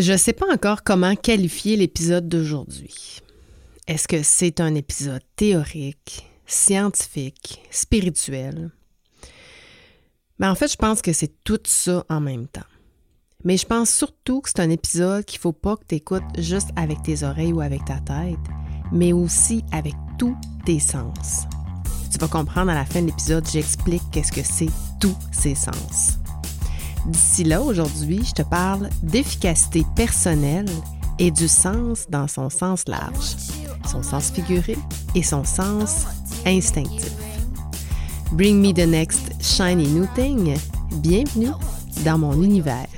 Je 0.00 0.12
ne 0.12 0.16
sais 0.16 0.32
pas 0.32 0.46
encore 0.52 0.84
comment 0.84 1.16
qualifier 1.16 1.76
l'épisode 1.76 2.28
d'aujourd'hui. 2.28 3.18
Est-ce 3.88 4.06
que 4.06 4.22
c'est 4.22 4.60
un 4.60 4.76
épisode 4.76 5.22
théorique, 5.34 6.24
scientifique, 6.46 7.60
spirituel? 7.72 8.70
Mais 10.38 10.46
ben, 10.46 10.52
en 10.52 10.54
fait, 10.54 10.70
je 10.70 10.76
pense 10.76 11.02
que 11.02 11.12
c'est 11.12 11.42
tout 11.42 11.58
ça 11.64 12.04
en 12.08 12.20
même 12.20 12.46
temps. 12.46 12.60
Mais 13.42 13.56
je 13.56 13.66
pense 13.66 13.90
surtout 13.90 14.40
que 14.40 14.50
c'est 14.50 14.60
un 14.60 14.70
épisode 14.70 15.24
qu'il 15.24 15.38
ne 15.38 15.42
faut 15.42 15.52
pas 15.52 15.76
que 15.76 15.84
tu 15.88 15.96
écoutes 15.96 16.22
juste 16.38 16.70
avec 16.76 17.02
tes 17.02 17.24
oreilles 17.24 17.52
ou 17.52 17.60
avec 17.60 17.84
ta 17.84 17.98
tête, 17.98 18.38
mais 18.92 19.12
aussi 19.12 19.64
avec 19.72 19.94
tous 20.16 20.36
tes 20.64 20.78
sens. 20.78 21.42
Tu 22.12 22.18
vas 22.18 22.28
comprendre 22.28 22.70
à 22.70 22.74
la 22.74 22.84
fin 22.84 23.02
de 23.02 23.06
l'épisode, 23.06 23.48
j'explique 23.48 24.02
qu'est-ce 24.12 24.30
que 24.30 24.44
c'est 24.44 24.70
tous 25.00 25.16
ces 25.32 25.56
sens. 25.56 26.17
D'ici 27.06 27.44
là, 27.44 27.62
aujourd'hui, 27.62 28.22
je 28.24 28.32
te 28.32 28.42
parle 28.42 28.88
d'efficacité 29.02 29.84
personnelle 29.96 30.68
et 31.18 31.30
du 31.30 31.48
sens 31.48 32.06
dans 32.10 32.28
son 32.28 32.50
sens 32.50 32.86
large, 32.86 33.36
son 33.90 34.02
sens 34.02 34.30
figuré 34.30 34.76
et 35.14 35.22
son 35.22 35.44
sens 35.44 36.04
instinctif. 36.46 37.12
Bring 38.32 38.60
me 38.60 38.72
the 38.72 38.86
next 38.86 39.42
shiny 39.42 39.86
new 39.88 40.06
thing. 40.14 40.56
Bienvenue 41.00 41.52
dans 42.04 42.18
mon 42.18 42.42
univers. 42.42 42.97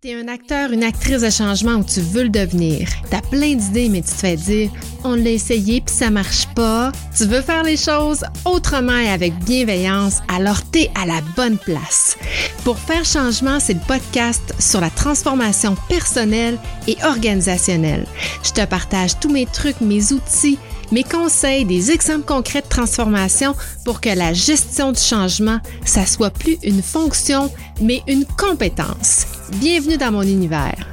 T'es 0.00 0.14
un 0.14 0.28
acteur, 0.28 0.70
une 0.70 0.84
actrice 0.84 1.22
de 1.22 1.28
changement 1.28 1.74
où 1.74 1.82
tu 1.82 2.00
veux 2.00 2.22
le 2.22 2.28
devenir. 2.28 2.88
T'as 3.10 3.20
plein 3.20 3.56
d'idées, 3.56 3.88
mais 3.88 4.00
tu 4.00 4.10
te 4.10 4.14
fais 4.14 4.36
dire 4.36 4.70
on 5.02 5.16
l'a 5.16 5.30
essayé 5.30 5.80
puis 5.80 5.92
ça 5.92 6.08
marche 6.08 6.46
pas. 6.54 6.92
Tu 7.16 7.24
veux 7.24 7.40
faire 7.40 7.64
les 7.64 7.76
choses 7.76 8.22
autrement 8.44 8.96
et 8.96 9.08
avec 9.08 9.36
bienveillance, 9.40 10.20
alors 10.28 10.62
t'es 10.70 10.88
à 10.94 11.04
la 11.04 11.20
bonne 11.34 11.58
place. 11.58 12.16
Pour 12.62 12.78
faire 12.78 13.04
changement, 13.04 13.58
c'est 13.58 13.74
le 13.74 13.80
podcast 13.88 14.54
sur 14.60 14.80
la 14.80 14.90
transformation 14.90 15.74
personnelle 15.88 16.60
et 16.86 16.96
organisationnelle. 17.02 18.06
Je 18.44 18.52
te 18.52 18.64
partage 18.66 19.18
tous 19.18 19.30
mes 19.30 19.46
trucs, 19.46 19.80
mes 19.80 20.12
outils 20.12 20.58
mes 20.90 21.04
conseils, 21.04 21.66
des 21.66 21.90
exemples 21.90 22.24
concrets 22.24 22.62
de 22.62 22.68
transformation 22.68 23.54
pour 23.84 24.00
que 24.00 24.08
la 24.08 24.32
gestion 24.32 24.92
du 24.92 25.00
changement, 25.00 25.58
ça 25.84 26.06
soit 26.06 26.30
plus 26.30 26.56
une 26.62 26.82
fonction, 26.82 27.52
mais 27.82 28.02
une 28.06 28.24
compétence. 28.24 29.26
Bienvenue 29.52 29.96
dans 29.96 30.12
mon 30.12 30.22
univers. 30.22 30.86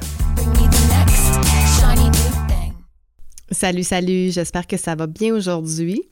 Salut, 3.50 3.84
salut, 3.84 4.32
j'espère 4.32 4.66
que 4.66 4.76
ça 4.76 4.94
va 4.94 5.06
bien 5.06 5.34
aujourd'hui. 5.34 6.02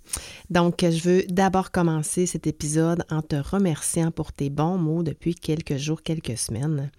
Donc, 0.50 0.80
je 0.82 1.00
veux 1.00 1.22
d'abord 1.26 1.70
commencer 1.70 2.26
cet 2.26 2.46
épisode 2.46 3.04
en 3.10 3.22
te 3.22 3.34
remerciant 3.34 4.10
pour 4.10 4.32
tes 4.32 4.50
bons 4.50 4.76
mots 4.76 5.02
depuis 5.02 5.34
quelques 5.34 5.78
jours, 5.78 6.02
quelques 6.02 6.36
semaines, 6.36 6.90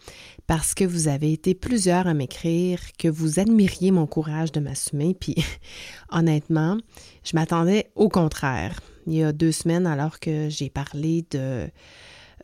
parce 0.48 0.74
que 0.74 0.84
vous 0.84 1.08
avez 1.08 1.32
été 1.32 1.54
plusieurs 1.54 2.08
à 2.08 2.14
m'écrire 2.14 2.80
que 2.98 3.08
vous 3.08 3.40
admiriez 3.40 3.92
mon 3.92 4.08
courage 4.08 4.52
de 4.52 4.60
m'assumer, 4.60 5.16
puis 5.18 5.36
honnêtement, 6.12 6.78
je 7.24 7.36
m'attendais 7.36 7.92
au 7.96 8.10
contraire. 8.10 8.80
Il 9.08 9.14
y 9.14 9.24
a 9.24 9.32
deux 9.32 9.52
semaines, 9.52 9.86
alors 9.86 10.20
que 10.20 10.50
j'ai 10.50 10.72
parlé 10.72 11.24
de, 11.32 11.70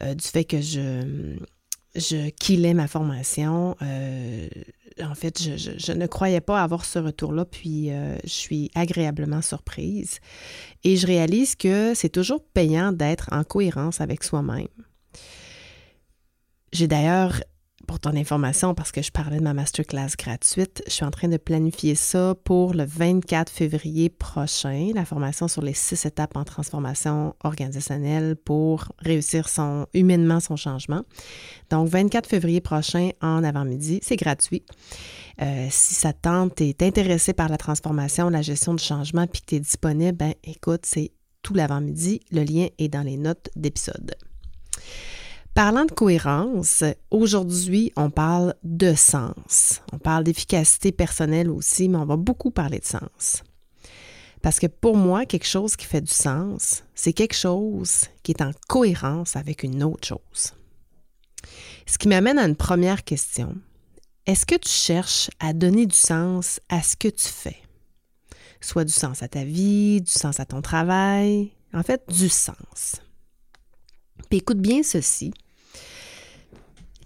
euh, 0.04 0.14
du 0.14 0.28
fait 0.28 0.46
que 0.46 0.62
je, 0.62 1.36
je 1.95 2.30
killais 2.30 2.73
ma 2.73 2.88
formation, 2.88 3.75
euh, 3.81 4.47
en 5.02 5.16
fait, 5.16 5.42
je, 5.42 5.92
ne 5.94 6.08
croyais 6.08 6.42
pas 6.42 6.61
avoir 6.61 6.86
ce 6.86 7.00
retour-là, 7.00 7.45
puis 7.45 7.92
euh, 7.92 8.17
je 8.23 8.30
suis 8.30 8.72
agréablement 8.75 9.42
surprise. 9.42 10.19
Et 10.84 10.95
je 10.95 11.08
réalise 11.08 11.56
que 11.56 11.94
c'est 11.94 12.09
toujours 12.09 12.44
payant 12.53 12.92
d'être 12.92 13.30
en 13.31 13.44
cohérence 13.44 14.02
avec 14.02 14.23
soi-même. 14.23 14.67
J'ai 16.72 16.88
d'ailleurs 16.88 17.42
pour 17.92 18.00
ton 18.00 18.16
information, 18.16 18.73
parce 18.73 18.94
que 18.94 19.02
je 19.02 19.11
parlais 19.11 19.39
de 19.39 19.44
ma 19.44 19.53
masterclass 19.53 20.11
gratuite, 20.17 20.81
je 20.88 20.94
suis 20.94 21.03
en 21.03 21.11
train 21.11 21.28
de 21.28 21.36
planifier 21.36 21.95
ça 21.95 22.36
pour 22.45 22.73
le 22.73 22.86
24 22.86 23.52
février 23.52 24.08
prochain, 24.08 24.92
la 24.95 25.03
formation 25.03 25.50
sur 25.50 25.61
les 25.61 25.73
six 25.73 26.06
étapes 26.06 26.38
en 26.38 26.45
transformation 26.45 27.36
organisationnelle 27.44 28.38
pour 28.38 28.85
réussir 29.00 29.50
son, 29.50 29.88
humainement 29.94 30.40
son 30.40 30.56
changement. 30.56 31.01
Donc, 31.69 31.90
24 31.90 32.30
février 32.30 32.62
prochain 32.62 33.09
en 33.22 33.44
avant-midi, 33.44 34.00
c'est 34.01 34.16
gratuit. 34.16 34.63
Euh, 35.41 35.68
si 35.69 35.94
ça 35.94 36.13
tente, 36.13 36.62
et 36.62 36.74
intéressé 36.80 37.34
par 37.34 37.50
la 37.50 37.57
transformation, 37.57 38.30
la 38.30 38.41
gestion 38.41 38.74
du 38.74 38.81
changement, 38.81 39.28
puis 39.28 39.41
que 39.41 39.47
tu 39.47 39.56
es 39.56 39.59
disponible, 39.59 40.18
ben 40.18 40.34
écoute, 40.46 40.85
c'est 40.85 41.12
tout 41.44 41.56
l'avant-midi. 41.56 42.22
Le 42.31 42.46
lien 42.46 42.68
est 42.78 42.88
dans 42.88 43.03
les 43.03 43.18
notes 43.18 43.50
d'épisode. 43.57 44.16
Parlant 45.53 45.84
de 45.84 45.91
cohérence, 45.91 46.84
aujourd'hui, 47.09 47.91
on 47.97 48.09
parle 48.09 48.56
de 48.63 48.94
sens. 48.94 49.81
On 49.91 50.00
parle 50.00 50.23
d'efficacité 50.23 50.94
personnelle 50.94 51.50
aussi, 51.50 51.89
mais 51.89 51.97
on 51.97 52.06
va 52.06 52.16
beaucoup 52.16 52.51
parler 52.51 52.79
de 52.79 52.85
sens. 52.85 53.44
Parce 54.41 54.59
que 54.59 54.67
pour 54.67 54.95
moi, 54.95 55.25
quelque 55.25 55.45
chose 55.45 55.75
qui 55.75 55.85
fait 55.85 56.00
du 56.00 56.12
sens, 56.12 56.84
c'est 56.95 57.12
quelque 57.12 57.35
chose 57.35 58.06
qui 58.23 58.31
est 58.31 58.41
en 58.41 58.51
cohérence 58.69 59.35
avec 59.35 59.63
une 59.63 59.84
autre 59.84 60.07
chose. 60.07 60.53
Ce 61.85 61.97
qui 61.97 62.07
m'amène 62.07 62.39
à 62.39 62.47
une 62.47 62.56
première 62.56 63.03
question. 63.03 63.56
Est-ce 64.25 64.45
que 64.45 64.56
tu 64.56 64.69
cherches 64.69 65.29
à 65.41 65.51
donner 65.51 65.85
du 65.85 65.95
sens 65.95 66.62
à 66.69 66.81
ce 66.81 66.95
que 66.95 67.09
tu 67.09 67.28
fais? 67.28 67.57
Soit 68.62 68.85
du 68.85 68.94
sens 68.94 69.22
à 69.22 69.28
ta 69.28 69.44
vie, 69.44 70.01
du 70.01 70.12
sens 70.12 70.39
à 70.39 70.45
ton 70.45 70.62
travail, 70.62 71.51
en 71.73 71.83
fait, 71.83 72.03
du 72.07 72.29
sens. 72.29 73.01
Puis 74.29 74.39
écoute 74.39 74.59
bien 74.59 74.81
ceci. 74.81 75.33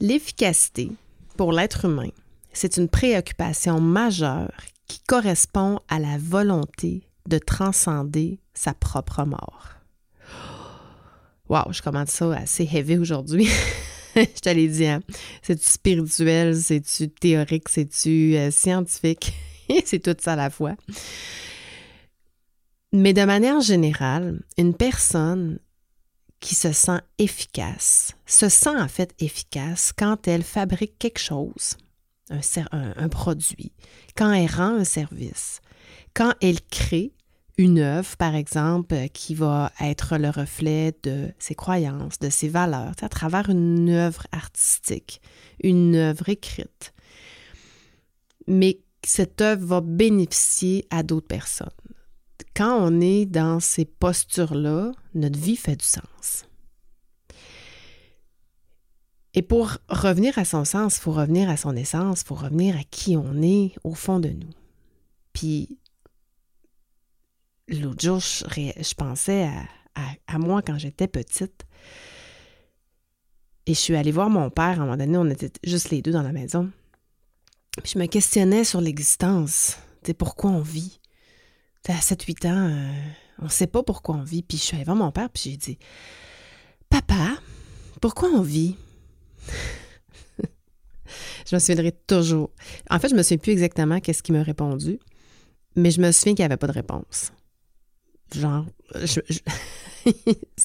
L'efficacité 0.02 0.92
pour 1.38 1.54
l'être 1.54 1.86
humain, 1.86 2.10
c'est 2.52 2.78
une 2.78 2.90
préoccupation 2.90 3.80
majeure 3.80 4.52
qui 4.88 5.00
correspond 5.08 5.80
à 5.88 6.00
la 6.00 6.18
volonté 6.18 7.08
de 7.28 7.38
transcender 7.38 8.40
sa 8.54 8.74
propre 8.74 9.24
mort. 9.24 9.70
Wow, 11.48 11.72
je 11.72 11.82
commence 11.82 12.10
ça 12.10 12.34
assez 12.34 12.68
heavy 12.72 12.98
aujourd'hui. 12.98 13.48
je 14.16 14.40
te 14.42 14.50
l'ai 14.50 14.68
dit, 14.68 14.86
hein? 14.86 15.02
C'est-tu 15.42 15.70
spirituel, 15.70 16.56
c'est-tu 16.56 17.10
théorique, 17.10 17.70
c'est-tu 17.70 18.36
euh, 18.36 18.52
scientifique? 18.52 19.34
c'est 19.86 20.00
tout 20.00 20.16
ça 20.20 20.34
à 20.34 20.36
la 20.36 20.50
fois. 20.50 20.76
Mais 22.92 23.14
de 23.14 23.24
manière 23.24 23.62
générale, 23.62 24.42
une 24.58 24.74
personne 24.74 25.60
qui 26.46 26.54
se 26.54 26.74
sent 26.74 27.00
efficace, 27.18 28.12
se 28.28 28.50
sent 28.50 28.78
en 28.78 28.88
fait 28.88 29.16
efficace 29.18 29.92
quand 29.98 30.28
elle 30.28 30.44
fabrique 30.44 31.00
quelque 31.00 31.18
chose, 31.18 31.76
un, 32.30 33.10
produit, 33.10 33.72
quand 34.16 34.32
elle 34.32 34.52
rend 34.52 34.76
un 34.76 34.84
service, 34.84 35.60
quand 36.14 36.34
elle 36.44 36.62
crée 36.62 37.14
une 37.58 37.80
œuvre, 37.80 38.16
par 38.18 38.36
exemple, 38.36 38.96
qui 39.12 39.34
va 39.34 39.72
être 39.82 40.20
le 40.20 40.30
reflet 40.30 40.96
de 41.02 41.34
ses 41.40 41.56
croyances, 41.56 42.20
de 42.20 42.30
ses 42.30 42.50
valeurs, 42.50 42.94
à 43.02 43.10
travers 43.10 43.50
une 43.50 43.90
œuvre 43.90 44.28
artistique, 44.32 45.22
une 45.64 45.96
œuvre 45.96 46.30
écrite. 46.30 46.94
Mais 48.46 48.82
cette 49.04 49.42
œuvre 49.42 49.66
va 49.66 49.82
bénéficier 49.82 50.86
à 50.92 51.02
d'autres 51.02 51.28
personnes 51.28 51.70
quand 52.56 52.78
on 52.80 53.02
est 53.02 53.26
dans 53.26 53.60
ces 53.60 53.86
postures-là, 53.86 54.92
notre 55.14 55.40
vie 55.40 55.56
fait 55.56 55.76
du 55.76 55.86
sens. 55.86 56.46
Et 59.36 59.42
pour 59.42 59.78
revenir 59.90 60.38
à 60.40 60.46
son 60.46 60.64
sens, 60.64 60.98
il 60.98 61.02
faut 61.02 61.12
revenir 61.12 61.50
à 61.50 61.58
son 61.58 61.76
essence, 61.76 62.22
il 62.22 62.28
faut 62.28 62.36
revenir 62.36 62.78
à 62.78 62.84
qui 62.84 63.18
on 63.18 63.42
est 63.42 63.76
au 63.84 63.94
fond 63.94 64.20
de 64.20 64.30
nous. 64.30 64.50
Puis, 65.34 65.78
l'autre 67.68 68.02
jour, 68.02 68.20
je, 68.20 68.94
pensais 68.96 69.50
à, 70.28 70.38
moi 70.40 70.62
quand 70.62 70.78
j'étais 70.78 71.10
petite. 71.10 71.66
Et 73.66 73.74
je 73.74 73.80
suis 73.80 73.96
allée 73.96 74.12
voir 74.12 74.30
mon 74.30 74.50
père. 74.50 74.80
À 74.80 74.84
un 74.84 74.86
moment 74.86 74.96
donné, 74.96 75.18
on 75.18 75.30
était 75.30 75.52
juste 75.66 75.90
les 75.90 76.02
deux 76.02 76.12
dans 76.12 76.22
la 76.22 76.32
maison. 76.32 76.72
Je 77.84 78.00
me 78.00 78.06
questionnais 78.06 78.64
sur 78.64 78.80
l'existence. 78.80 79.78
Tu 80.04 80.14
pourquoi 80.14 80.52
on 80.52 80.62
vit? 80.62 81.02
À 81.92 82.00
7-8 82.00 82.48
ans, 82.48 82.70
euh, 82.70 82.94
on 83.40 83.46
ne 83.46 83.50
sait 83.50 83.68
pas 83.68 83.84
pourquoi 83.84 84.16
on 84.16 84.24
vit. 84.24 84.44
Puis 84.44 84.58
je 84.58 84.64
suis 84.64 84.76
allée 84.76 84.86
voir 84.86 84.98
mon 84.98 85.12
père, 85.12 85.30
puis 85.30 85.44
j'ai 85.52 85.58
dit 85.58 85.78
Papa, 86.90 87.38
pourquoi 88.02 88.30
on 88.30 88.42
vit 88.42 88.76
Je 91.50 91.56
me 91.56 91.60
souviendrai 91.60 91.92
toujours. 91.92 92.50
En 92.90 93.00
fait, 93.00 93.10
je 93.10 93.16
me 93.16 93.22
souviens 93.22 93.38
plus 93.38 93.52
exactement 93.52 94.00
qu'est-ce 94.00 94.24
qu'il 94.24 94.36
m'a 94.36 94.44
répondu, 94.44 95.00
mais 95.76 95.92
je 95.92 96.02
me 96.02 96.12
souviens 96.12 96.34
qu'il 96.34 96.42
n'y 96.42 96.46
avait 96.46 96.58
pas 96.58 96.68
de 96.68 96.72
réponse. 96.72 97.32
Genre, 98.34 98.66
ce 99.06 99.20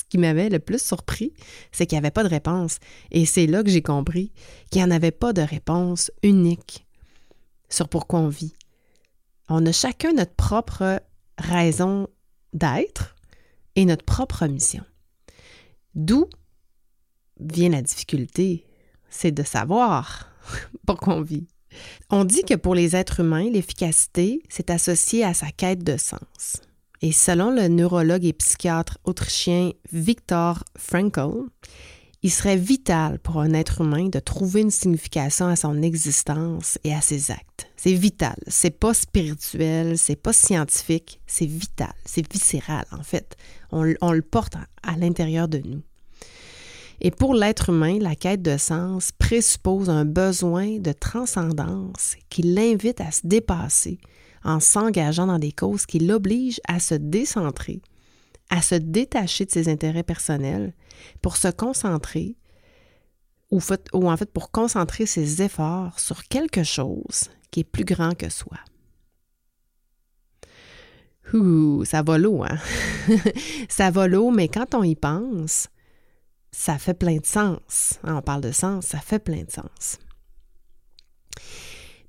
qui 0.09 0.19
m'avait 0.19 0.49
le 0.49 0.59
plus 0.59 0.83
surpris, 0.83 1.35
c'est 1.73 1.87
qu'il 1.87 1.97
n'y 1.97 2.05
avait 2.05 2.11
pas 2.11 2.25
de 2.25 2.29
réponse. 2.29 2.79
Et 3.11 3.27
c'est 3.27 3.47
là 3.47 3.63
que 3.63 3.71
j'ai 3.71 3.83
compris 3.83 4.33
qu'il 4.71 4.81
n'y 4.83 4.89
en 4.89 4.91
avait 4.91 5.11
pas 5.11 5.33
de 5.33 5.43
réponse 5.43 6.11
unique 6.23 6.87
sur 7.69 7.89
pourquoi 7.89 8.21
on 8.21 8.29
vit. 8.29 8.55
On 9.49 9.65
a 9.67 9.73
chacun 9.73 10.13
notre 10.13 10.35
propre 10.35 11.03
raison 11.41 12.09
d'être 12.53 13.17
et 13.77 13.85
notre 13.85 14.05
propre 14.05 14.47
mission. 14.47 14.85
D'où 15.95 16.27
vient 17.41 17.71
la 17.71 17.83
difficulté, 17.83 18.67
c'est 19.09 19.33
de 19.33 19.43
savoir 19.43 20.29
pourquoi 20.87 21.15
on 21.15 21.23
vit. 21.23 21.47
On 22.11 22.25
dit 22.25 22.43
que 22.43 22.55
pour 22.55 22.75
les 22.75 22.97
êtres 22.97 23.21
humains, 23.21 23.49
l'efficacité, 23.49 24.43
c'est 24.49 24.71
associé 24.71 25.25
à 25.25 25.35
sa 25.35 25.51
quête 25.51 25.85
de 25.85 25.97
sens. 25.97 26.61
Et 27.03 27.13
selon 27.13 27.51
le 27.51 27.69
neurologue 27.69 28.25
et 28.25 28.33
psychiatre 28.33 28.99
autrichien 29.05 29.73
Viktor 29.93 30.65
Frankl, 30.77 31.47
il 32.23 32.31
serait 32.31 32.57
vital 32.57 33.19
pour 33.19 33.41
un 33.41 33.55
être 33.55 33.81
humain 33.81 34.09
de 34.09 34.19
trouver 34.19 34.61
une 34.61 34.71
signification 34.71 35.47
à 35.47 35.57
son 35.57 35.81
existence 35.83 36.79
et 36.85 36.95
à 36.95 37.01
ses 37.01 37.31
actes. 37.31 37.69
C'est 37.77 37.95
vital. 37.95 38.37
C'est 38.47 38.79
pas 38.79 38.93
spirituel, 38.93 39.97
c'est 39.97 40.17
pas 40.17 40.35
scientifique, 40.35 41.21
c'est 41.27 41.47
vital, 41.47 41.95
c'est 42.05 42.31
viscéral 42.31 42.85
en 42.93 43.03
fait. 43.03 43.37
On, 43.73 43.83
le 43.83 44.23
porte 44.23 44.57
à 44.83 44.97
l'intérieur 44.97 45.49
de 45.49 45.59
nous. 45.59 45.83
Et 47.01 47.11
pour 47.11 47.35
l'être 47.35 47.71
humain, 47.71 47.99
la 47.99 48.15
quête 48.15 48.43
de 48.43 48.59
sens 48.59 49.13
présuppose 49.13 49.89
un 49.89 50.05
besoin 50.05 50.79
de 50.79 50.93
transcendance 50.93 52.17
qui 52.29 52.43
l'invite 52.43 53.01
à 53.01 53.11
se 53.11 53.23
dépasser 53.25 53.99
en 54.45 54.61
s'engageant 54.61 55.27
dans 55.27 55.39
des 55.39 55.53
causes 55.53 55.87
qui 55.87 55.99
l'obligent 55.99 56.61
à 56.69 56.81
se 56.81 56.95
décentrer, 56.95 57.81
à 58.51 58.61
se 58.61 58.75
détacher 58.75 59.47
de 59.47 59.51
ses 59.51 59.71
intérêts 59.71 60.03
personnels 60.03 60.75
pour 61.23 61.37
se 61.37 61.49
concentrer 61.49 62.37
ou, 63.51 63.61
en 64.09 64.17
fait 64.17 64.31
pour 64.33 64.51
concentrer 64.51 65.07
ses 65.07 65.43
efforts 65.43 65.99
sur 65.99 66.25
quelque 66.25 66.63
chose 66.63 67.31
qui 67.51 67.61
est 67.61 67.65
plus 67.65 67.85
grand 67.85 68.15
que 68.15 68.29
soi. 68.29 68.59
Ça 71.85 72.03
va 72.03 72.19
l'eau, 72.19 72.43
hein? 72.43 72.59
ça 73.69 73.91
va 73.91 74.09
l'eau, 74.09 74.31
mais 74.31 74.49
quand 74.49 74.75
on 74.75 74.83
y 74.83 74.97
pense, 74.97 75.69
ça 76.51 76.77
fait 76.79 76.95
plein 76.95 77.19
de 77.19 77.27
sens. 77.27 78.01
Hein, 78.03 78.17
on 78.17 78.23
parle 78.23 78.41
de 78.41 78.51
sens, 78.51 78.87
ça 78.87 78.99
fait 78.99 79.21
plein 79.21 79.45
de 79.45 79.51
sens. 79.51 79.99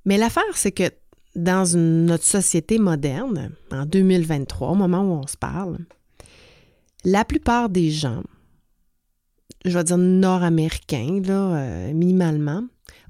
Mais 0.05 0.17
l'affaire, 0.17 0.55
c'est 0.55 0.71
que 0.71 0.89
dans 1.35 1.71
notre 1.77 2.23
société 2.23 2.79
moderne, 2.79 3.51
en 3.71 3.85
2023, 3.85 4.69
au 4.69 4.75
moment 4.75 5.03
où 5.03 5.21
on 5.23 5.27
se 5.27 5.37
parle, 5.37 5.77
la 7.03 7.23
plupart 7.23 7.69
des 7.69 7.91
gens, 7.91 8.23
je 9.65 9.77
vais 9.77 9.83
dire 9.83 9.97
nord-américains, 9.97 11.21
là, 11.23 11.55
euh, 11.55 11.93
minimalement, 11.93 12.63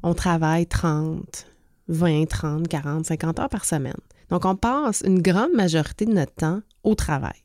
on 0.04 0.14
travaille 0.14 0.68
30, 0.68 1.48
20, 1.88 2.26
30, 2.26 2.68
40, 2.68 3.06
50 3.06 3.40
heures 3.40 3.50
par 3.50 3.66
semaine. 3.66 3.94
Donc, 4.30 4.46
on 4.46 4.56
passe 4.56 5.04
une 5.06 5.22
grande 5.22 5.54
majorité 5.54 6.06
de 6.06 6.14
notre 6.14 6.34
temps 6.34 6.62
au 6.84 6.96
travail. 6.96 7.44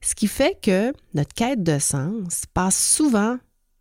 Ce 0.00 0.14
qui 0.14 0.26
fait 0.26 0.58
que 0.60 0.92
notre 1.14 1.34
quête 1.34 1.62
de 1.62 1.78
sens 1.78 2.44
passe 2.52 2.78
souvent, 2.78 3.38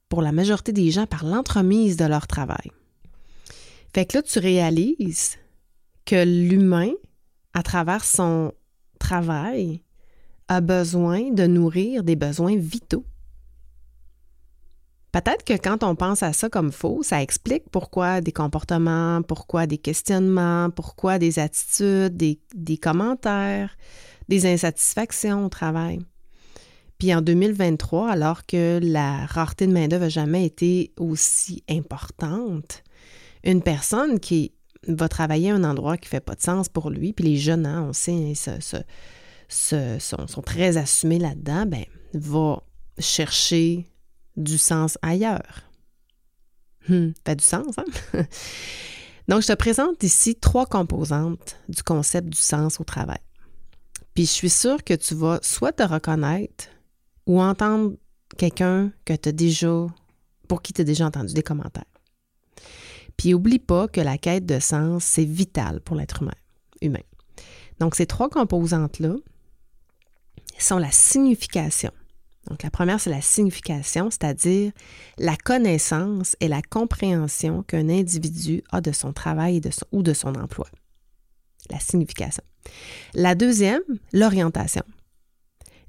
pour 0.09 0.21
la 0.21 0.31
majorité 0.31 0.71
des 0.71 0.91
gens, 0.91 1.07
par 1.07 1.25
l'entremise 1.25 1.97
de 1.97 2.05
leur 2.05 2.27
travail. 2.27 2.71
Fait 3.93 4.05
que 4.05 4.17
là, 4.17 4.23
tu 4.23 4.39
réalises 4.39 5.37
que 6.05 6.23
l'humain, 6.23 6.91
à 7.53 7.63
travers 7.63 8.03
son 8.03 8.53
travail, 8.99 9.81
a 10.47 10.61
besoin 10.61 11.31
de 11.31 11.45
nourrir 11.45 12.03
des 12.03 12.15
besoins 12.15 12.55
vitaux. 12.55 13.05
Peut-être 15.13 15.45
que 15.45 15.53
quand 15.53 15.83
on 15.83 15.95
pense 15.95 16.23
à 16.23 16.33
ça 16.33 16.49
comme 16.49 16.71
faux, 16.71 17.03
ça 17.03 17.21
explique 17.21 17.69
pourquoi 17.69 18.19
des 18.19 18.31
comportements, 18.31 19.21
pourquoi 19.21 19.67
des 19.67 19.77
questionnements, 19.77 20.71
pourquoi 20.71 21.19
des 21.19 21.37
attitudes, 21.37 22.17
des, 22.17 22.77
commentaires, 22.79 23.77
des 24.27 24.47
insatisfactions 24.47 25.45
au 25.45 25.49
travail. 25.49 25.99
Puis 26.97 27.13
en 27.13 27.21
2023, 27.21 28.09
alors 28.09 28.47
que 28.47 28.79
la 28.81 29.27
rareté 29.27 29.67
de 29.67 29.71
main-d'œuvre 29.71 30.05
n'a 30.05 30.09
jamais 30.09 30.47
été 30.47 30.93
aussi 30.97 31.63
importante, 31.69 32.83
une 33.43 33.61
personne 33.61 34.19
qui 34.19 34.51
va 34.87 35.07
travailler 35.09 35.51
à 35.51 35.55
un 35.55 35.63
endroit 35.63 35.97
qui 35.97 36.07
ne 36.07 36.09
fait 36.09 36.21
pas 36.21 36.33
de 36.33 36.41
sens 36.41 36.69
pour 36.69 36.89
lui, 36.89 37.13
puis 37.13 37.25
les 37.25 37.37
jeunes, 37.37 37.67
hein, 37.67 37.85
on 37.87 37.93
sait, 37.93 38.33
hein, 38.47 38.83
sont, 39.47 40.41
très 40.43 40.77
assumés 40.77 41.19
là-dedans, 41.19 41.67
ben, 41.67 41.85
va 42.15 42.63
chercher 42.97 43.85
du 44.35 44.57
sens 44.57 44.97
ailleurs. 45.01 45.63
Hum, 46.89 47.13
fait 47.25 47.35
du 47.35 47.43
sens, 47.43 47.75
hein? 47.77 47.85
Donc, 49.27 49.41
je 49.41 49.47
te 49.47 49.53
présente 49.53 50.03
ici 50.03 50.35
trois 50.35 50.65
composantes 50.65 51.57
du 51.69 51.81
concept 51.81 52.29
du 52.29 52.37
sens 52.37 52.79
au 52.79 52.83
travail. 52.83 53.21
Puis 54.13 54.25
je 54.25 54.31
suis 54.31 54.49
sûre 54.49 54.83
que 54.83 54.93
tu 54.93 55.15
vas 55.15 55.39
soit 55.41 55.71
te 55.71 55.83
reconnaître 55.83 56.65
ou 57.25 57.41
entendre 57.41 57.93
quelqu'un 58.37 58.91
que 59.05 59.29
déjà, 59.29 59.87
pour 60.47 60.61
qui 60.61 60.73
tu 60.73 60.81
as 60.81 60.83
déjà 60.83 61.05
entendu 61.05 61.33
des 61.33 61.43
commentaires. 61.43 61.85
Puis 63.17 63.33
oublie 63.33 63.59
pas 63.59 63.87
que 63.87 64.01
la 64.01 64.17
quête 64.17 64.45
de 64.45 64.59
sens, 64.59 65.03
c'est 65.03 65.23
vital 65.23 65.79
pour 65.81 65.95
l'être 65.95 66.21
humain, 66.21 66.33
humain. 66.81 67.03
Donc, 67.79 67.95
ces 67.95 68.05
trois 68.05 68.29
composantes-là 68.29 69.15
sont 70.59 70.77
la 70.77 70.91
signification. 70.91 71.91
Donc, 72.49 72.63
la 72.63 72.69
première, 72.69 72.99
c'est 72.99 73.09
la 73.09 73.21
signification, 73.21 74.09
c'est-à-dire 74.09 74.71
la 75.17 75.37
connaissance 75.37 76.35
et 76.39 76.47
la 76.47 76.61
compréhension 76.61 77.63
qu'un 77.63 77.89
individu 77.89 78.63
a 78.71 78.81
de 78.81 78.91
son 78.91 79.13
travail 79.13 79.61
ou 79.91 80.03
de 80.03 80.13
son 80.13 80.35
emploi. 80.35 80.67
La 81.69 81.79
signification. 81.79 82.43
La 83.13 83.35
deuxième, 83.35 83.81
l'orientation. 84.11 84.83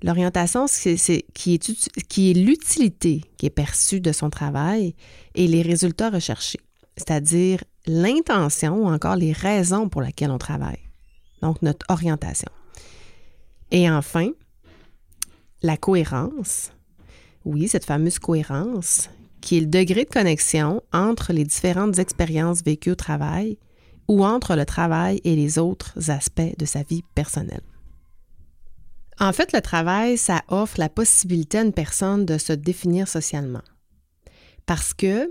L'orientation, 0.02 0.66
c'est 0.66 1.24
qui 1.34 1.54
est, 1.54 1.88
qui 2.08 2.30
est 2.30 2.34
l'utilité 2.34 3.22
qui 3.36 3.46
est 3.46 3.50
perçue 3.50 4.00
de 4.00 4.12
son 4.12 4.30
travail 4.30 4.94
et 5.34 5.46
les 5.48 5.62
résultats 5.62 6.10
recherchés, 6.10 6.60
c'est-à-dire 6.96 7.64
l'intention 7.86 8.76
ou 8.76 8.86
encore 8.86 9.16
les 9.16 9.32
raisons 9.32 9.88
pour 9.88 10.02
lesquelles 10.02 10.30
on 10.30 10.38
travaille. 10.38 10.90
Donc, 11.42 11.62
notre 11.62 11.86
orientation. 11.88 12.50
Et 13.70 13.90
enfin, 13.90 14.30
la 15.64 15.78
cohérence. 15.78 16.72
Oui, 17.46 17.68
cette 17.68 17.86
fameuse 17.86 18.18
cohérence, 18.18 19.08
qui 19.40 19.56
est 19.56 19.60
le 19.60 19.66
degré 19.66 20.04
de 20.04 20.10
connexion 20.10 20.82
entre 20.92 21.32
les 21.32 21.44
différentes 21.44 21.98
expériences 21.98 22.62
vécues 22.62 22.90
au 22.90 22.94
travail 22.94 23.58
ou 24.06 24.26
entre 24.26 24.56
le 24.56 24.66
travail 24.66 25.22
et 25.24 25.34
les 25.34 25.58
autres 25.58 26.10
aspects 26.10 26.56
de 26.58 26.66
sa 26.66 26.82
vie 26.82 27.02
personnelle. 27.14 27.62
En 29.18 29.32
fait, 29.32 29.54
le 29.54 29.62
travail, 29.62 30.18
ça 30.18 30.42
offre 30.48 30.78
la 30.78 30.90
possibilité 30.90 31.58
à 31.58 31.62
une 31.62 31.72
personne 31.72 32.26
de 32.26 32.36
se 32.36 32.52
définir 32.52 33.08
socialement. 33.08 33.62
Parce 34.66 34.92
que 34.92 35.30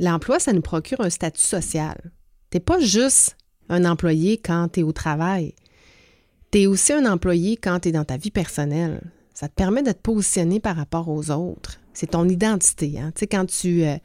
l'emploi, 0.00 0.40
ça 0.40 0.52
nous 0.52 0.62
procure 0.62 1.00
un 1.02 1.10
statut 1.10 1.40
social. 1.40 2.10
Tu 2.50 2.56
n'es 2.56 2.60
pas 2.60 2.80
juste 2.80 3.36
un 3.68 3.84
employé 3.84 4.38
quand 4.38 4.72
tu 4.72 4.80
es 4.80 4.82
au 4.82 4.92
travail. 4.92 5.54
Tu 6.50 6.62
es 6.62 6.66
aussi 6.66 6.92
un 6.92 7.06
employé 7.06 7.56
quand 7.56 7.78
tu 7.80 7.90
es 7.90 7.92
dans 7.92 8.04
ta 8.04 8.16
vie 8.16 8.32
personnelle. 8.32 9.00
Ça 9.34 9.48
te 9.48 9.54
permet 9.54 9.82
de 9.82 9.92
te 9.92 10.00
positionner 10.00 10.60
par 10.60 10.76
rapport 10.76 11.08
aux 11.08 11.30
autres. 11.30 11.80
C'est 11.94 12.12
ton 12.12 12.28
identité. 12.28 12.98
Hein? 12.98 13.12
Quand 13.30 13.46
tu, 13.46 13.84
euh, 13.84 13.96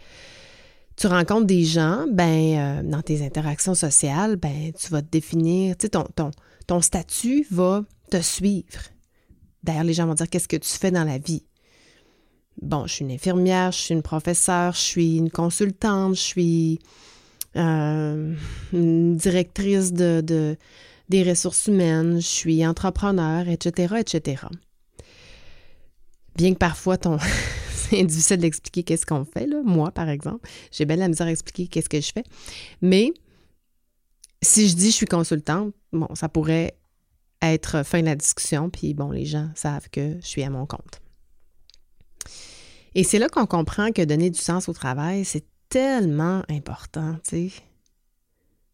tu 0.96 1.08
rencontres 1.08 1.46
des 1.46 1.64
gens, 1.64 2.06
ben, 2.12 2.58
euh, 2.58 2.84
dans 2.84 3.02
tes 3.02 3.26
interactions 3.26 3.76
sociales, 3.76 4.36
ben, 4.36 4.72
tu 4.74 4.90
vas 4.90 5.02
te 5.02 5.10
définir, 5.10 5.76
ton, 5.78 6.06
ton, 6.16 6.32
ton 6.66 6.82
statut 6.82 7.46
va 7.52 7.84
te 8.10 8.22
suivre. 8.22 8.82
D'ailleurs, 9.64 9.84
les 9.84 9.94
gens 9.94 10.08
vont 10.08 10.14
dire 10.14 10.30
Qu'est-ce 10.30 10.48
que 10.48 10.58
tu 10.58 10.70
fais 10.70 10.92
dans 10.92 11.04
la 11.04 11.18
vie? 11.18 11.44
Bon, 12.62 12.88
je 12.88 12.94
suis 12.94 13.06
une 13.06 13.12
infirmière, 13.12 13.72
je 13.72 13.78
suis 13.78 13.94
une 13.94 14.02
professeure, 14.02 14.74
je 14.74 14.80
suis 14.80 15.18
une 15.18 15.30
consultante, 15.30 16.16
je 16.16 16.22
suis 16.22 16.80
euh, 17.56 18.34
une 18.74 19.16
directrice 19.16 19.94
de, 19.94 20.58
des 21.10 21.24
ressources 21.24 21.68
humaines, 21.68 22.20
je 22.20 22.28
suis 22.28 22.66
entrepreneur, 22.66 23.48
etc., 23.48 23.96
etc. 24.00 24.44
Bien 26.38 26.54
que 26.54 26.60
parfois, 26.60 26.98
c'est 27.74 28.04
difficile 28.04 28.38
d'expliquer 28.38 28.84
qu'est-ce 28.84 29.08
qu'on 29.08 29.26
fait, 29.26 29.48
là. 29.48 29.62
moi, 29.66 29.92
par 29.92 30.08
exemple. 30.08 30.48
J'ai 30.72 30.86
bien 30.86 30.96
la 30.96 31.08
misère 31.08 31.28
à 31.28 31.32
expliquer 31.32 31.68
qu'est-ce 31.68 31.90
que 31.90 32.00
je 32.00 32.12
fais. 32.14 32.24
Mais 32.82 33.12
si 34.44 34.70
je 34.70 34.76
dis 34.76 34.92
je 34.92 34.96
suis 34.96 35.08
consultante, 35.08 35.74
bon, 35.92 36.08
ça 36.14 36.30
pourrait 36.30 36.78
être 37.42 37.84
fin 37.84 38.02
de 38.02 38.06
la 38.06 38.16
discussion, 38.16 38.70
puis 38.70 38.94
bon, 38.94 39.10
les 39.12 39.26
gens 39.26 39.50
savent 39.56 39.90
que 39.90 40.18
je 40.22 40.28
suis 40.28 40.44
à 40.44 40.52
mon 40.52 40.68
compte. 40.68 41.02
Et 42.94 43.04
c'est 43.04 43.20
là 43.20 43.30
qu'on 43.30 43.48
comprend 43.48 43.92
que 43.92 44.04
donner 44.04 44.30
du 44.30 44.40
sens 44.40 44.70
au 44.70 44.74
travail, 44.74 45.26
c'est 45.26 45.46
tellement 45.70 46.44
important, 46.50 47.16
tu 47.28 47.50
sais, 47.50 47.52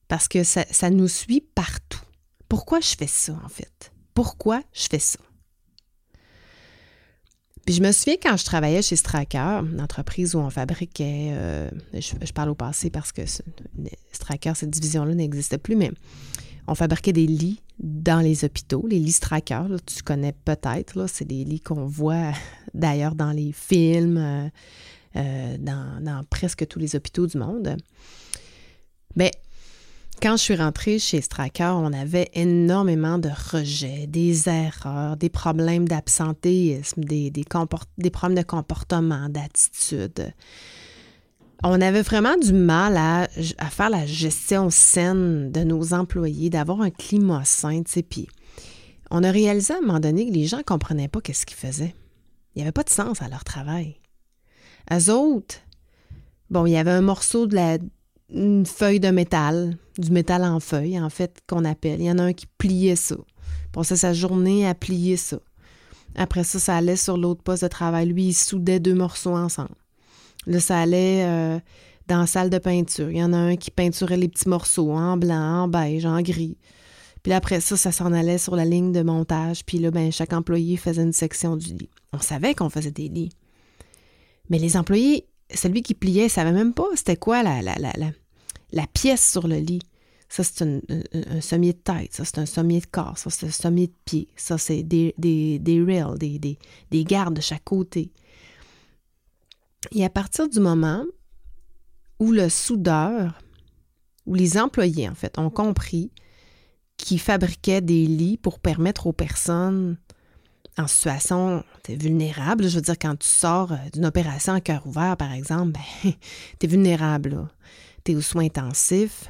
parce 0.07 0.27
que 0.27 0.43
ça, 0.43 0.65
ça 0.69 0.89
nous 0.89 1.07
suit 1.07 1.41
partout. 1.41 2.01
Pourquoi 2.47 2.81
je 2.81 2.95
fais 2.97 3.07
ça, 3.07 3.33
en 3.43 3.49
fait? 3.49 3.91
Pourquoi 4.13 4.61
je 4.73 4.87
fais 4.89 4.99
ça? 4.99 5.19
Puis 7.65 7.75
je 7.75 7.81
me 7.81 7.91
souviens 7.91 8.17
quand 8.21 8.35
je 8.35 8.43
travaillais 8.43 8.81
chez 8.81 8.97
Stracker, 8.97 9.63
une 9.71 9.79
entreprise 9.79 10.35
où 10.35 10.39
on 10.39 10.49
fabriquait, 10.49 11.29
euh, 11.31 11.69
je, 11.93 12.31
parle 12.33 12.49
au 12.49 12.55
passé 12.55 12.89
parce 12.89 13.11
que 13.13 13.21
Stracker, 14.11 14.53
cette 14.55 14.69
division-là 14.69 15.15
n'existe 15.15 15.57
plus, 15.57 15.77
mais 15.77 15.91
on 16.67 16.75
fabriquait 16.75 17.13
des 17.13 17.25
lits 17.25 17.61
dans 17.79 18.19
les 18.19 18.43
hôpitaux, 18.43 18.85
les 18.87 18.99
lits 18.99 19.13
Stracker, 19.13 19.63
tu 19.85 20.03
connais 20.03 20.33
peut-être, 20.33 21.07
c'est 21.07 21.25
des 21.25 21.45
lits 21.45 21.61
qu'on 21.61 21.85
voit 21.85 22.33
d'ailleurs 22.73 23.15
dans 23.15 23.31
les 23.31 23.53
films, 23.53 24.17
euh, 24.17 24.49
euh, 25.15 25.57
dans, 25.57 26.23
presque 26.29 26.67
tous 26.67 26.79
les 26.79 26.97
hôpitaux 26.97 27.27
du 27.27 27.37
monde. 27.37 27.77
Bien, 29.15 29.29
quand 30.23 30.37
je 30.37 30.43
suis 30.43 30.55
rentrée 30.55 30.99
chez 30.99 31.19
Stracker, 31.19 31.75
on 31.75 31.91
avait 31.91 32.29
énormément 32.33 33.19
de 33.19 33.27
rejets, 33.51 34.07
des 34.07 34.47
erreurs, 34.47 35.17
des 35.17 35.27
problèmes 35.27 35.85
d'absentéisme, 35.85 37.03
des, 37.03 37.29
des, 37.29 37.43
des 37.97 38.09
problèmes 38.09 38.37
de 38.37 38.47
comportement, 38.47 39.27
d'attitude. 39.27 40.33
On 41.61 41.81
avait 41.81 42.03
vraiment 42.03 42.37
du 42.37 42.53
mal 42.53 42.95
à, 42.95 43.27
faire 43.69 43.89
la 43.89 44.05
gestion 44.05 44.69
saine 44.69 45.51
de 45.51 45.65
nos 45.65 45.93
employés, 45.93 46.49
d'avoir 46.49 46.79
un 46.79 46.89
climat 46.89 47.43
sain, 47.43 47.83
tu. 47.83 48.01
Puis 48.01 48.29
on 49.11 49.25
a 49.25 49.31
réalisé 49.31 49.73
à 49.73 49.79
un 49.79 49.81
moment 49.81 49.99
donné 49.99 50.29
que 50.29 50.33
les 50.33 50.47
gens 50.47 50.59
ne 50.59 50.63
comprenaient 50.63 51.09
pas 51.09 51.19
qu'est-ce 51.19 51.45
qu'ils 51.45 51.57
faisaient. 51.57 51.93
Il 52.55 52.59
n'y 52.59 52.61
avait 52.61 52.71
pas 52.71 52.83
de 52.83 52.89
sens 52.89 53.21
à 53.21 53.27
leur 53.27 53.43
travail. 53.43 53.99
Eux 54.89 55.11
autres, 55.11 55.57
bon, 56.49 56.65
il 56.65 56.71
y 56.71 56.77
avait 56.77 56.91
un 56.91 57.01
morceau 57.01 57.45
de 57.45 57.55
la, 57.55 57.77
une 58.33 58.65
feuille 58.65 58.99
de 58.99 59.09
métal, 59.09 59.77
du 59.97 60.11
métal 60.11 60.43
en 60.43 60.59
feuille, 60.59 60.99
en 60.99 61.09
fait, 61.09 61.39
qu'on 61.47 61.65
appelle. 61.65 61.99
Il 61.99 62.05
y 62.05 62.11
en 62.11 62.17
a 62.17 62.23
un 62.23 62.33
qui 62.33 62.47
pliait 62.57 62.95
ça. 62.95 63.15
Passait 63.71 63.95
sa 63.95 64.13
journée 64.13 64.67
à 64.67 64.73
plier 64.73 65.17
ça. 65.17 65.39
Après 66.15 66.43
ça, 66.43 66.59
ça 66.59 66.77
allait 66.77 66.95
sur 66.95 67.17
l'autre 67.17 67.41
poste 67.41 67.63
de 67.63 67.67
travail. 67.67 68.07
Lui, 68.07 68.25
il 68.25 68.33
soudait 68.33 68.79
deux 68.79 68.93
morceaux 68.93 69.35
ensemble. 69.35 69.75
Là, 70.45 70.59
ça 70.59 70.79
allait 70.79 71.25
euh, 71.25 71.59
dans 72.07 72.19
la 72.19 72.27
salle 72.27 72.49
de 72.49 72.57
peinture. 72.57 73.09
Il 73.09 73.17
y 73.17 73.23
en 73.23 73.33
a 73.33 73.37
un 73.37 73.55
qui 73.55 73.71
peinturait 73.71 74.17
les 74.17 74.27
petits 74.27 74.49
morceaux 74.49 74.91
en 74.91 75.17
blanc, 75.17 75.63
en 75.63 75.67
beige, 75.67 76.05
en 76.05 76.21
gris. 76.21 76.57
Puis 77.23 77.33
après 77.33 77.61
ça, 77.61 77.77
ça 77.77 77.91
s'en 77.91 78.11
allait 78.11 78.37
sur 78.37 78.55
la 78.55 78.65
ligne 78.65 78.91
de 78.91 79.01
montage. 79.01 79.65
Puis 79.65 79.79
là, 79.79 79.91
ben, 79.91 80.11
chaque 80.11 80.33
employé 80.33 80.77
faisait 80.77 81.03
une 81.03 81.13
section 81.13 81.55
du 81.55 81.73
lit. 81.73 81.89
On 82.11 82.19
savait 82.19 82.53
qu'on 82.53 82.69
faisait 82.69 82.91
des 82.91 83.07
lits. 83.07 83.31
Mais 84.49 84.59
les 84.59 84.75
employés, 84.75 85.25
celui 85.53 85.81
qui 85.81 85.93
pliait, 85.93 86.25
ne 86.25 86.29
savait 86.29 86.51
même 86.51 86.73
pas 86.73 86.87
c'était 86.95 87.15
quoi 87.15 87.41
la, 87.41 87.61
la, 87.61 87.75
la, 87.75 87.93
la 87.97 88.11
pièce 88.93 89.31
sur 89.31 89.47
le 89.47 89.57
lit. 89.57 89.81
Ça, 90.29 90.43
c'est 90.43 90.63
un, 90.63 91.41
sommier 91.41 91.73
de 91.73 91.77
tête, 91.77 92.15
ça, 92.15 92.25
c'est 92.25 92.39
un 92.39 92.47
sommier 92.47 92.79
de 92.79 92.87
corps, 92.87 93.19
ça, 93.19 93.29
c'est 93.29 93.45
un 93.45 93.51
sommier 93.51 93.85
de 93.85 93.93
pied, 94.03 94.27
ça, 94.35 94.57
c'est 94.57 94.81
des, 94.81 95.13
des, 95.19 95.59
des 95.59 95.83
rails, 95.83 96.17
des, 96.17 96.39
des, 96.39 96.57
des 96.89 97.03
gardes 97.03 97.35
de 97.35 97.41
chaque 97.41 97.63
côté. 97.63 98.11
Et 99.91 100.03
à 100.03 100.09
partir 100.09 100.49
du 100.49 100.59
moment 100.59 101.03
où 102.19 102.31
le 102.31 102.49
soudeur, 102.49 103.39
où 104.25 104.33
les 104.33 104.57
employés, 104.57 105.07
en 105.07 105.13
fait, 105.13 105.37
ont 105.37 105.51
compris 105.51 106.11
qu'ils 106.97 107.19
fabriquaient 107.19 107.81
des 107.81 108.07
lits 108.07 108.37
pour 108.37 108.59
permettre 108.59 109.05
aux 109.05 109.13
personnes 109.13 109.97
en 110.77 110.87
situation 110.87 111.63
vulnérable, 111.87 112.67
je 112.67 112.75
veux 112.75 112.81
dire, 112.81 112.97
quand 112.99 113.15
tu 113.17 113.27
sors 113.27 113.73
d'une 113.91 114.05
opération 114.05 114.53
à 114.53 114.61
cœur 114.61 114.87
ouvert, 114.87 115.17
par 115.17 115.31
exemple, 115.31 115.73
ben, 115.73 116.13
tu 116.59 116.65
es 116.65 116.67
vulnérable. 116.67 117.47
Tu 118.03 118.11
es 118.11 118.15
aux 118.15 118.21
soins 118.21 118.45
intensifs, 118.45 119.29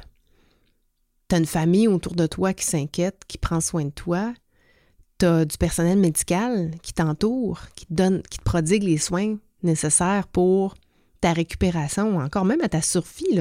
tu 1.28 1.34
as 1.34 1.38
une 1.38 1.46
famille 1.46 1.88
autour 1.88 2.14
de 2.14 2.26
toi 2.26 2.52
qui 2.52 2.64
s'inquiète, 2.64 3.22
qui 3.26 3.38
prend 3.38 3.60
soin 3.60 3.84
de 3.84 3.90
toi, 3.90 4.34
tu 5.18 5.26
as 5.26 5.44
du 5.44 5.56
personnel 5.56 5.98
médical 5.98 6.72
qui 6.82 6.92
t'entoure, 6.92 7.60
qui 7.74 7.86
te 7.86 7.94
donne, 7.94 8.22
qui 8.22 8.38
te 8.38 8.44
prodigue 8.44 8.82
les 8.82 8.98
soins 8.98 9.36
nécessaires 9.62 10.26
pour 10.28 10.74
ta 11.20 11.32
récupération 11.32 12.16
ou 12.16 12.20
encore 12.20 12.44
même 12.44 12.60
à 12.60 12.68
ta 12.68 12.82
survie. 12.82 13.40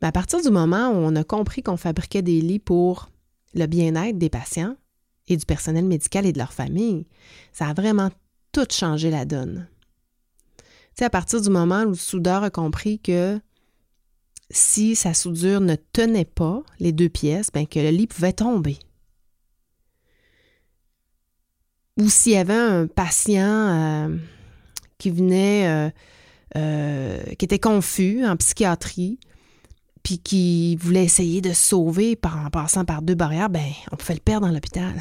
Mais 0.00 0.08
à 0.08 0.12
partir 0.12 0.40
du 0.40 0.50
moment 0.50 0.88
où 0.90 0.96
on 0.96 1.14
a 1.14 1.24
compris 1.24 1.62
qu'on 1.62 1.76
fabriquait 1.76 2.22
des 2.22 2.40
lits 2.40 2.58
pour 2.58 3.08
le 3.54 3.66
bien-être 3.66 4.18
des 4.18 4.30
patients 4.30 4.76
et 5.28 5.36
du 5.36 5.46
personnel 5.46 5.84
médical 5.84 6.26
et 6.26 6.32
de 6.32 6.38
leur 6.38 6.52
famille, 6.52 7.06
ça 7.52 7.68
a 7.68 7.74
vraiment 7.74 8.10
tout 8.50 8.66
changé 8.70 9.10
la 9.10 9.24
donne. 9.24 9.68
Tu 10.96 11.04
à 11.04 11.10
partir 11.10 11.40
du 11.40 11.48
moment 11.48 11.84
où 11.84 11.90
le 11.90 11.94
soudeur 11.94 12.42
a 12.42 12.50
compris 12.50 12.98
que 12.98 13.40
si 14.52 14.94
sa 14.94 15.14
soudure 15.14 15.60
ne 15.60 15.74
tenait 15.92 16.26
pas, 16.26 16.62
les 16.78 16.92
deux 16.92 17.08
pièces, 17.08 17.50
bien 17.50 17.64
que 17.64 17.80
le 17.80 17.88
lit 17.88 18.06
pouvait 18.06 18.34
tomber. 18.34 18.78
Ou 21.98 22.08
s'il 22.08 22.32
y 22.32 22.36
avait 22.36 22.54
un 22.54 22.86
patient 22.86 23.46
euh, 23.46 24.16
qui 24.98 25.10
venait, 25.10 25.68
euh, 25.68 25.90
euh, 26.56 27.22
qui 27.38 27.44
était 27.46 27.58
confus 27.58 28.24
en 28.26 28.36
psychiatrie, 28.36 29.18
puis 30.02 30.18
qui 30.18 30.76
voulait 30.76 31.04
essayer 31.04 31.40
de 31.40 31.52
sauver 31.52 32.18
en 32.24 32.50
passant 32.50 32.84
par 32.84 33.02
deux 33.02 33.14
barrières, 33.14 33.50
ben 33.50 33.70
on 33.90 33.96
pouvait 33.96 34.14
le 34.14 34.20
perdre 34.20 34.46
dans 34.46 34.52
l'hôpital. 34.52 34.94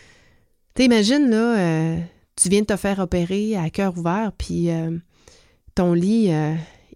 T'imagines, 0.74 1.30
là, 1.30 1.96
tu 2.34 2.50
viens 2.50 2.60
de 2.60 2.66
te 2.66 2.76
faire 2.76 2.98
opérer 2.98 3.56
à 3.56 3.70
cœur 3.70 3.96
ouvert, 3.96 4.32
puis 4.36 4.68
ton 5.74 5.94
lit, 5.94 6.30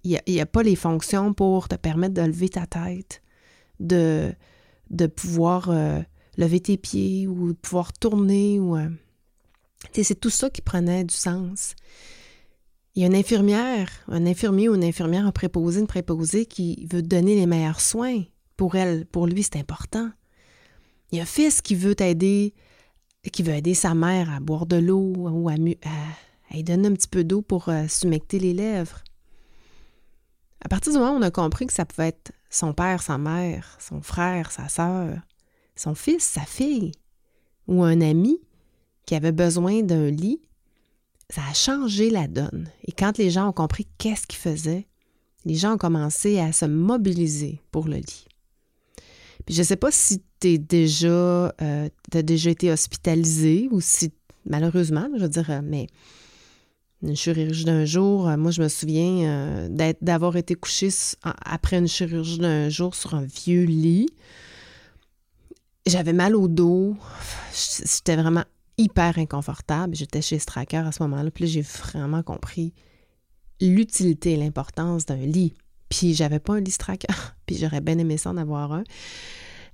il 0.04 0.21
n'y 0.26 0.40
a, 0.40 0.47
pas 0.47 0.62
les 0.62 0.76
fonctions 0.76 1.33
pour 1.33 1.69
te 1.69 1.75
permettre 1.75 2.14
de 2.14 2.23
lever 2.23 2.49
ta 2.49 2.66
tête, 2.66 3.23
de, 3.78 4.35
pouvoir 5.16 5.71
euh, 5.71 6.00
lever 6.37 6.61
tes 6.61 6.76
pieds 6.76 7.26
ou 7.26 7.49
de 7.49 7.57
pouvoir 7.57 7.92
tourner. 7.92 8.59
ou 8.59 8.76
euh, 8.76 8.88
C'est 9.92 10.19
tout 10.19 10.30
ça 10.30 10.50
qui 10.50 10.62
prenait 10.62 11.04
du 11.04 11.14
sens. 11.14 11.75
Il 12.95 13.02
y 13.02 13.04
a 13.04 13.09
une 13.09 13.14
infirmière, 13.14 13.90
un 14.09 14.26
infirmier 14.26 14.69
ou 14.69 14.75
une 14.75 14.85
infirmière, 14.85 15.26
un 15.26 15.33
préposé, 15.33 15.80
une 15.80 15.87
préposée 15.87 16.47
qui 16.47 16.87
veut 16.90 17.02
donner 17.02 17.37
les 17.37 17.47
meilleurs 17.47 17.80
soins. 17.80 18.23
Pour 18.57 18.75
elle, 18.75 19.07
pour 19.07 19.26
lui, 19.26 19.42
c'est 19.42 19.57
important. 19.57 20.11
Il 21.12 21.16
y 21.16 21.21
a 21.21 21.23
un 21.23 21.26
fils 21.26 21.61
qui 21.62 21.75
veut 21.75 21.95
t'aider, 21.95 22.54
qui 23.33 23.42
veut 23.42 23.54
aider 23.54 23.75
sa 23.75 23.95
mère 23.95 24.30
à 24.30 24.40
boire 24.40 24.66
de 24.66 24.76
l'eau 24.76 25.12
ou 25.16 25.49
à, 25.49 25.57
lui 25.57 25.78
donner 26.62 26.88
un 26.88 26.95
petit 26.95 27.09
peu 27.09 27.23
d'eau 27.23 27.42
pour 27.42 27.69
euh, 27.69 27.87
les 28.33 28.52
lèvres. 28.54 29.02
À 30.62 30.69
partir 30.69 30.93
du 30.93 30.99
moment 30.99 31.12
où 31.12 31.19
on 31.19 31.23
a 31.23 31.31
compris 31.31 31.67
que 31.67 31.73
ça 31.73 31.85
pouvait 31.85 32.09
être 32.09 32.33
son 32.50 32.73
père, 32.73 33.02
sa 33.02 33.19
mère, 33.19 33.79
son 33.81 34.02
frère, 34.02 34.50
sa 34.50 34.69
sœur, 34.69 35.19
son 35.76 35.95
fils, 35.95 36.23
sa 36.23 36.43
fille, 36.43 36.93
ou 37.67 37.83
un 37.85 38.00
ami 38.00 38.40
qui 39.07 39.14
avait 39.14 39.33
besoin 39.33 39.83
d'un 39.83 40.11
lit, 40.11 40.40
ça 41.31 41.43
a 41.49 41.55
changé 41.55 42.11
la 42.11 42.26
donne. 42.26 42.69
Et 42.85 42.93
quand 42.93 43.17
les 43.17 43.31
gens 43.31 43.49
ont 43.49 43.52
compris 43.52 43.87
qu'est-ce 43.99 44.26
qu'ils 44.26 44.38
faisaient, 44.38 44.87
les 45.45 45.55
gens 45.55 45.75
ont 45.75 45.79
commencé 45.79 46.38
à 46.38 46.52
se 46.52 46.67
mobiliser 46.67 47.62
pour 47.71 47.87
le 47.87 47.97
lit. 47.97 48.26
Puis 49.47 49.55
je 49.55 49.61
ne 49.61 49.67
sais 49.67 49.76
pas 49.76 49.90
si 49.90 50.23
tu 50.40 50.59
déjà, 50.59 51.55
euh, 51.62 51.88
déjà 52.12 52.50
été 52.50 52.71
hospitalisé 52.71 53.69
ou 53.71 53.81
si, 53.81 54.12
malheureusement, 54.45 55.09
je 55.17 55.23
veux 55.23 55.29
dire, 55.29 55.50
euh, 55.50 55.61
mais 55.62 55.87
une 57.02 57.16
chirurgie 57.16 57.64
d'un 57.64 57.85
jour. 57.85 58.28
Euh, 58.28 58.37
moi, 58.37 58.50
je 58.50 58.62
me 58.62 58.69
souviens 58.69 59.28
euh, 59.28 59.95
d'avoir 60.00 60.37
été 60.37 60.54
couchée 60.54 60.90
après 61.23 61.78
une 61.78 61.88
chirurgie 61.88 62.38
d'un 62.38 62.69
jour 62.69 62.95
sur 62.95 63.14
un 63.14 63.23
vieux 63.23 63.64
lit. 63.64 64.09
J'avais 65.87 66.12
mal 66.12 66.37
au 66.37 66.47
dos. 66.49 66.97
J'étais 67.52 68.16
vraiment 68.16 68.45
hyper 68.76 69.19
inconfortable. 69.19 69.95
J'étais 69.95 70.23
chez 70.23 70.38
Stracker 70.38 70.87
à 70.87 70.92
ce 70.92 71.02
moment-là. 71.02 71.30
Puis 71.30 71.47
j'ai 71.47 71.62
vraiment 71.62 72.23
compris 72.23 72.73
l'utilité 73.61 74.33
et 74.33 74.37
l'importance 74.37 75.07
d'un 75.07 75.16
lit. 75.16 75.54
Puis 75.88 76.14
j'avais 76.14 76.38
pas 76.38 76.54
un 76.54 76.61
lit 76.61 76.71
Stracker. 76.71 77.09
Puis 77.47 77.57
j'aurais 77.57 77.80
bien 77.80 77.99
aimé 77.99 78.16
ça 78.16 78.30
avoir 78.30 78.73
un. 78.73 78.85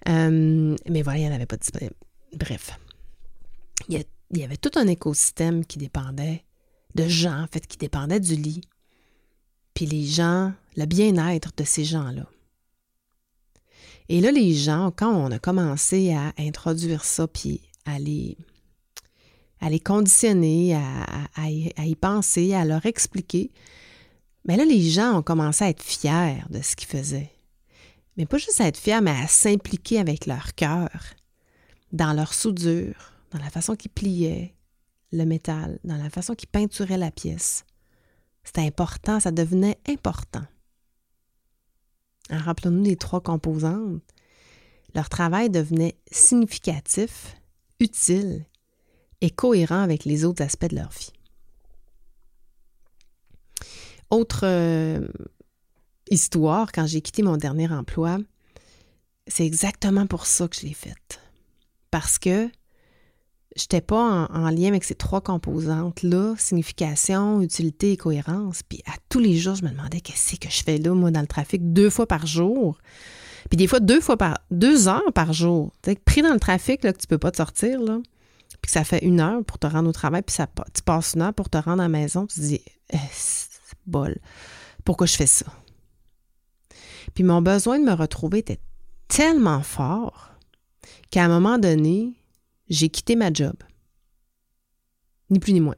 Euh, 0.08 0.76
mais 0.88 1.02
voilà, 1.02 1.18
il 1.18 1.22
n'y 1.22 1.28
en 1.28 1.34
avait 1.34 1.46
pas 1.46 1.56
disponible. 1.56 1.94
Bref. 2.32 2.78
Il 3.88 4.04
y 4.38 4.42
avait 4.42 4.56
tout 4.56 4.70
un 4.76 4.86
écosystème 4.86 5.64
qui 5.64 5.78
dépendait 5.78 6.45
de 6.94 7.08
gens, 7.08 7.42
en 7.42 7.46
qui 7.46 7.76
dépendaient 7.76 8.20
du 8.20 8.36
lit. 8.36 8.62
Puis 9.74 9.86
les 9.86 10.04
gens, 10.04 10.52
le 10.76 10.86
bien-être 10.86 11.52
de 11.56 11.64
ces 11.64 11.84
gens-là. 11.84 12.26
Et 14.08 14.20
là, 14.20 14.30
les 14.30 14.54
gens, 14.54 14.92
quand 14.94 15.12
on 15.12 15.30
a 15.30 15.38
commencé 15.38 16.14
à 16.14 16.32
introduire 16.38 17.04
ça, 17.04 17.26
puis 17.26 17.60
à 17.84 17.98
les, 17.98 18.38
à 19.60 19.68
les 19.68 19.80
conditionner, 19.80 20.74
à, 20.76 21.50
y 21.50 21.96
penser, 21.96 22.54
à 22.54 22.64
leur 22.64 22.86
expliquer, 22.86 23.50
mais 24.46 24.56
là, 24.56 24.64
les 24.64 24.82
gens 24.82 25.18
ont 25.18 25.22
commencé 25.22 25.64
à 25.64 25.68
être 25.70 25.82
fiers 25.82 26.42
de 26.50 26.62
ce 26.62 26.76
qu'ils 26.76 26.88
faisaient. 26.88 27.32
Mais 28.16 28.26
pas 28.26 28.38
juste 28.38 28.60
à 28.60 28.68
être 28.68 28.78
fiers, 28.78 29.00
mais 29.00 29.10
à 29.10 29.26
s'impliquer 29.26 29.98
avec 29.98 30.26
leur 30.26 30.54
cœur, 30.54 30.90
dans 31.92 32.12
leur 32.12 32.32
soudure, 32.32 33.12
dans 33.32 33.38
la 33.38 33.50
façon 33.50 33.74
qu'ils 33.74 33.90
pliaient, 33.90 34.54
le 35.12 35.24
métal, 35.24 35.78
dans 35.84 35.96
la 35.96 36.10
façon 36.10 36.34
qu'ils 36.34 36.48
peinturaient 36.48 36.98
la 36.98 37.10
pièce. 37.10 37.64
C'était 38.44 38.62
important, 38.62 39.20
ça 39.20 39.32
devenait 39.32 39.78
important. 39.88 40.44
Rappelons-nous 42.30 42.84
les 42.84 42.96
trois 42.96 43.20
composantes. 43.20 44.02
Leur 44.94 45.08
travail 45.08 45.50
devenait 45.50 45.96
significatif, 46.10 47.36
utile 47.80 48.46
et 49.20 49.30
cohérent 49.30 49.80
avec 49.80 50.04
les 50.04 50.24
autres 50.24 50.42
aspects 50.42 50.68
de 50.68 50.76
leur 50.76 50.90
vie. 50.90 51.12
Autre 54.10 54.40
euh, 54.44 55.06
histoire, 56.10 56.72
quand 56.72 56.86
j'ai 56.86 57.00
quitté 57.00 57.22
mon 57.22 57.36
dernier 57.36 57.70
emploi, 57.70 58.18
c'est 59.26 59.44
exactement 59.44 60.06
pour 60.06 60.26
ça 60.26 60.46
que 60.48 60.56
je 60.56 60.62
l'ai 60.62 60.74
faite. 60.74 61.20
Parce 61.90 62.18
que 62.18 62.48
je 63.56 63.62
n'étais 63.62 63.80
pas 63.80 64.28
en, 64.30 64.50
lien 64.50 64.68
avec 64.68 64.84
ces 64.84 64.94
trois 64.94 65.20
composantes-là, 65.20 66.34
signification, 66.36 67.40
utilité 67.40 67.92
et 67.92 67.96
cohérence. 67.96 68.62
Puis 68.62 68.82
à 68.86 68.92
tous 69.08 69.18
les 69.18 69.36
jours, 69.36 69.54
je 69.54 69.64
me 69.64 69.70
demandais 69.70 70.00
qu'est-ce 70.00 70.36
que 70.36 70.50
je 70.50 70.62
fais 70.62 70.78
là, 70.78 70.92
moi, 70.94 71.10
dans 71.10 71.22
le 71.22 71.26
trafic, 71.26 71.72
deux 71.72 71.88
fois 71.88 72.06
par 72.06 72.26
jour. 72.26 72.78
Puis 73.48 73.56
des 73.56 73.66
fois, 73.66 73.80
deux 73.80 74.00
fois 74.00 74.16
par 74.16 74.38
deux 74.50 74.88
heures 74.88 75.12
par 75.14 75.32
jour. 75.32 75.72
Tu 75.82 75.94
pris 75.96 76.22
dans 76.22 76.34
le 76.34 76.40
trafic, 76.40 76.84
là, 76.84 76.92
que 76.92 76.98
tu 76.98 77.06
peux 77.06 77.18
pas 77.18 77.30
te 77.30 77.38
sortir, 77.38 77.80
là, 77.80 77.98
puis 78.60 78.66
que 78.66 78.70
ça 78.70 78.84
fait 78.84 79.04
une 79.04 79.20
heure 79.20 79.42
pour 79.44 79.58
te 79.58 79.66
rendre 79.66 79.88
au 79.88 79.92
travail, 79.92 80.22
puis 80.22 80.34
ça, 80.34 80.46
tu 80.74 80.82
passes 80.82 81.14
une 81.14 81.22
heure 81.22 81.34
pour 81.34 81.48
te 81.48 81.56
rendre 81.56 81.80
à 81.80 81.84
la 81.84 81.88
maison, 81.88 82.26
tu 82.26 82.36
te 82.36 82.40
dis, 82.40 82.60
eh, 82.90 82.98
c'est 83.10 83.48
bol, 83.86 84.16
pourquoi 84.84 85.06
je 85.06 85.16
fais 85.16 85.26
ça? 85.26 85.46
Puis 87.14 87.24
mon 87.24 87.40
besoin 87.40 87.78
de 87.78 87.84
me 87.84 87.92
retrouver 87.92 88.38
était 88.38 88.60
tellement 89.08 89.62
fort 89.62 90.32
qu'à 91.10 91.24
un 91.24 91.28
moment 91.28 91.58
donné, 91.58 92.14
j'ai 92.68 92.88
quitté 92.88 93.16
ma 93.16 93.32
job. 93.32 93.54
Ni 95.30 95.38
plus 95.38 95.52
ni 95.52 95.60
moins. 95.60 95.76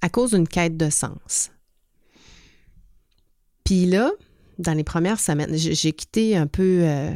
À 0.00 0.08
cause 0.08 0.30
d'une 0.30 0.48
quête 0.48 0.76
de 0.76 0.90
sens. 0.90 1.50
Puis 3.64 3.86
là, 3.86 4.10
dans 4.58 4.72
les 4.72 4.84
premières 4.84 5.20
semaines, 5.20 5.56
j'ai 5.56 5.92
quitté 5.92 6.36
un 6.36 6.46
peu 6.46 6.80
euh, 6.82 7.12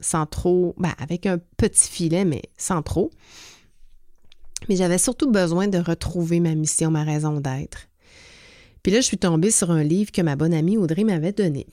sans 0.00 0.26
trop, 0.26 0.74
ben, 0.78 0.92
avec 0.98 1.26
un 1.26 1.38
petit 1.56 1.88
filet, 1.88 2.24
mais 2.24 2.42
sans 2.56 2.82
trop. 2.82 3.10
Mais 4.68 4.76
j'avais 4.76 4.98
surtout 4.98 5.30
besoin 5.30 5.68
de 5.68 5.78
retrouver 5.78 6.40
ma 6.40 6.54
mission, 6.54 6.90
ma 6.90 7.04
raison 7.04 7.40
d'être. 7.40 7.88
Puis 8.82 8.92
là, 8.92 9.00
je 9.00 9.06
suis 9.06 9.18
tombée 9.18 9.50
sur 9.50 9.70
un 9.70 9.82
livre 9.82 10.10
que 10.12 10.22
ma 10.22 10.36
bonne 10.36 10.54
amie 10.54 10.76
Audrey 10.76 11.04
m'avait 11.04 11.32
donné. 11.32 11.66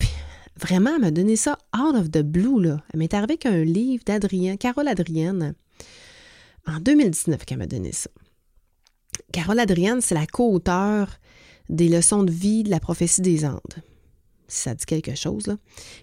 Vraiment, 0.59 0.95
elle 0.95 1.01
m'a 1.01 1.11
donné 1.11 1.35
ça 1.35 1.57
out 1.75 1.95
of 1.95 2.11
the 2.11 2.21
blue. 2.21 2.61
Là. 2.61 2.83
Elle 2.93 2.99
m'est 2.99 3.13
arrivée 3.13 3.33
avec 3.33 3.45
un 3.45 3.63
livre 3.63 4.03
d'Adrienne, 4.05 4.57
Carole 4.57 4.87
Adrienne, 4.87 5.55
en 6.67 6.79
2019 6.79 7.45
qu'elle 7.45 7.57
m'a 7.57 7.67
donné 7.67 7.91
ça. 7.91 8.09
Carole 9.31 9.59
Adrienne, 9.59 10.01
c'est 10.01 10.15
la 10.15 10.27
co-auteure 10.27 11.19
des 11.69 11.89
leçons 11.89 12.23
de 12.23 12.31
vie 12.31 12.63
de 12.63 12.69
la 12.69 12.79
prophétie 12.79 13.21
des 13.21 13.45
Andes. 13.45 13.83
Si 14.47 14.61
ça 14.61 14.75
dit 14.75 14.85
quelque 14.85 15.15
chose, 15.15 15.47
là. 15.47 15.57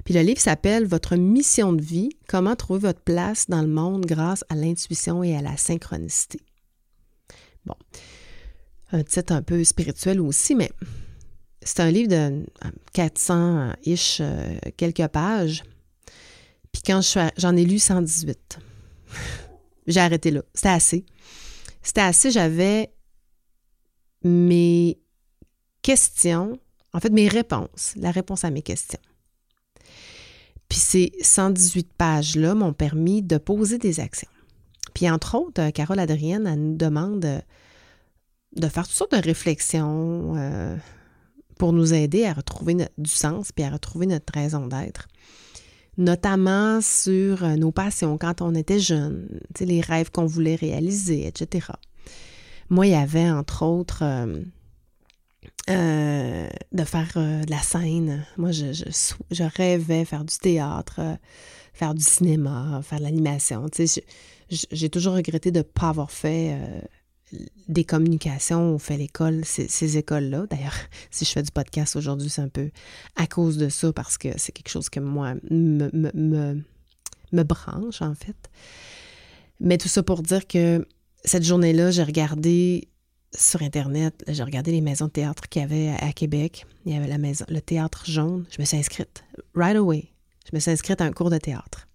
Puis 0.05 0.15
le 0.15 0.21
livre 0.21 0.41
s'appelle 0.41 0.85
Votre 0.85 1.15
mission 1.17 1.73
de 1.73 1.83
vie, 1.83 2.11
comment 2.27 2.57
trouver 2.57 2.81
votre 2.81 3.01
place 3.01 3.49
dans 3.49 3.63
le 3.63 3.69
monde 3.69 4.05
grâce 4.05 4.45
à 4.49 4.57
l'intuition 4.57 5.23
et 5.23 5.37
à 5.37 5.43
la 5.43 5.57
synchronicité. 5.57 6.41
Bon, 7.65 7.77
un 8.91 9.05
titre 9.05 9.33
un 9.33 9.43
peu 9.43 9.63
spirituel 9.63 10.21
aussi, 10.21 10.57
mais 10.57 10.73
c'est 11.65 11.81
un 11.81 11.91
livre 11.91 12.09
de 12.09 12.45
400-ish, 12.95 14.19
euh, 14.21 14.59
quelques 14.77 15.07
pages. 15.09 15.63
Puis 16.73 16.83
quand 16.85 17.01
j'en 17.37 17.57
ai 17.57 17.65
lu 17.65 17.79
118, 17.79 18.59
j'ai 19.87 20.01
arrêté 20.01 20.31
là. 20.31 20.43
C'était 20.55 20.69
assez. 20.69 21.05
C'était 21.83 22.01
assez. 22.01 22.31
J'avais 22.31 22.93
mes 24.25 24.99
questions, 25.83 26.59
en 26.93 27.01
fait, 27.01 27.11
mes 27.11 27.29
réponses, 27.29 27.95
la 27.97 28.11
réponse 28.11 28.45
à 28.45 28.51
mes 28.51 28.63
questions. 28.63 29.01
Puis 30.69 30.79
ces 30.79 31.13
118 31.21 31.93
pages-là 31.93 32.55
m'ont 32.55 32.73
permis 32.73 33.23
de 33.23 33.37
poser 33.37 33.79
des 33.79 34.01
actions. 34.01 34.31
Puis 34.95 35.11
entre 35.11 35.37
autres, 35.37 35.71
Carole 35.71 35.99
Adrienne, 35.99 36.47
elle 36.47 36.63
nous 36.63 36.77
demande 36.77 37.43
de 38.57 38.69
faire 38.69 38.87
toutes 38.87 38.97
sortes 38.97 39.13
de 39.13 39.23
réflexions, 39.23 40.35
euh, 40.37 40.77
pour 41.63 41.73
nous 41.73 41.95
aider 41.95 42.25
à 42.25 42.33
retrouver 42.33 42.75
du 42.99 43.09
sens 43.09 43.53
puis 43.53 43.63
à 43.63 43.71
retrouver 43.71 44.07
notre 44.07 44.33
raison 44.35 44.67
d'être. 44.67 45.07
Notamment 45.97 46.81
sur 46.81 47.45
euh, 47.45 47.55
nos 47.55 47.71
passions 47.71 48.19
quand 48.19 48.43
on 48.43 48.53
était 48.57 48.81
jeune, 48.81 49.29
les 49.61 49.81
rêves 49.81 50.11
qu'on 50.11 50.27
voulait 50.27 50.57
réaliser, 50.57 51.25
etc. 51.25 51.69
Moi, 52.69 52.89
il 52.89 52.91
y 52.91 52.97
avait 52.97 53.31
entre 53.31 53.65
autres 53.65 54.03
euh, 54.03 54.43
euh, 55.71 56.49
de 56.73 56.83
faire 56.83 57.13
de 57.15 57.49
la 57.49 57.61
scène. 57.61 58.27
Moi, 58.37 58.51
je, 58.51 58.73
je, 58.73 59.15
je, 59.31 59.45
rêvais 59.45 60.05
faire 60.05 60.25
du 60.25 60.37
théâtre, 60.39 60.99
faire 61.75 61.95
du 61.95 62.03
cinéma, 62.03 62.81
faire 62.83 62.99
de 62.99 63.05
l'animation. 63.05 63.67
J'ai 64.51 64.91
toujours 64.91 65.15
regretté 65.15 65.53
de 65.53 65.59
ne 65.59 65.63
pas 65.63 65.91
avoir 65.91 66.11
fait 66.11 66.59
des 67.69 67.85
communications 67.85 68.75
ou 68.75 68.79
fait 68.79 68.97
l'école, 68.97 69.45
ces, 69.45 69.97
écoles-là. 69.97 70.47
D'ailleurs, 70.51 70.77
si 71.11 71.25
je 71.25 71.31
fais 71.31 71.43
du 71.43 71.51
podcast 71.51 71.97
aujourd'hui, 71.97 72.31
c'est 72.31 72.43
un 72.43 72.49
peu 72.49 72.71
à 73.17 73.27
cause 73.27 73.57
de 73.57 73.69
ça, 73.69 73.93
parce 73.93 74.19
que 74.19 74.29
c'est 74.37 74.53
quelque 74.53 74.69
chose 74.69 74.89
que 74.89 75.01
moi 75.01 75.35
me, 75.51 75.91
me, 77.33 77.43
branche, 77.43 78.03
en 78.03 78.15
fait. 78.15 78.37
Mais 79.61 79.79
tout 79.79 79.89
ça 79.89 80.03
pour 80.03 80.23
dire 80.23 80.47
que 80.47 80.87
cette 81.25 81.45
journée-là, 81.45 81.91
j'ai 81.91 82.03
regardé 82.03 82.89
sur 83.35 83.63
Internet, 83.63 84.23
j'ai 84.29 84.43
regardé 84.43 84.73
les 84.73 84.81
maisons 84.81 85.07
de 85.07 85.13
théâtre 85.13 85.49
qu'il 85.49 85.63
y 85.63 85.65
avait 85.65 85.95
à 86.01 86.13
Québec. 86.13 86.67
Il 86.85 86.93
y 86.93 86.97
avait 86.97 87.07
la 87.07 87.19
maison, 87.19 87.45
le 87.49 87.61
théâtre 87.61 88.05
jaune. 88.05 88.45
Je 88.51 88.61
me 88.61 88.67
suis 88.67 88.77
inscrite 88.77 89.25
right 89.55 89.77
away. 89.77 90.11
Je 90.51 90.55
me 90.55 90.61
suis 90.61 90.71
inscrite 90.71 91.01
à 91.01 91.05
un 91.05 91.13
cours 91.13 91.31
de 91.31 91.39
théâtre. 91.39 91.89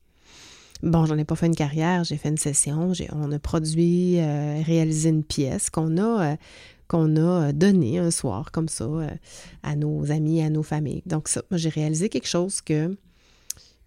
Bon, 0.83 1.05
j'en 1.07 1.17
ai 1.17 1.25
pas 1.25 1.35
fait 1.35 1.47
une 1.47 1.55
carrière, 1.55 2.03
j'ai 2.03 2.17
fait 2.17 2.29
une 2.29 2.37
session, 2.37 2.91
on 3.11 3.31
a 3.31 3.39
produit, 3.39 4.19
euh, 4.19 4.61
réalisé 4.63 5.09
une 5.09 5.23
pièce 5.23 5.71
qu'on 5.71 5.97
a, 5.97 6.33
euh, 6.33 7.47
a 7.47 7.53
donnée 7.53 7.97
un 7.97 8.11
soir 8.11 8.51
comme 8.51 8.67
ça 8.67 8.85
euh, 8.85 9.09
à 9.63 9.75
nos 9.75 10.11
amis, 10.11 10.41
à 10.43 10.51
nos 10.51 10.61
familles. 10.61 11.01
Donc 11.07 11.29
ça, 11.29 11.41
moi 11.49 11.57
j'ai 11.57 11.69
réalisé 11.69 12.09
quelque 12.09 12.27
chose 12.27 12.61
que, 12.61 12.89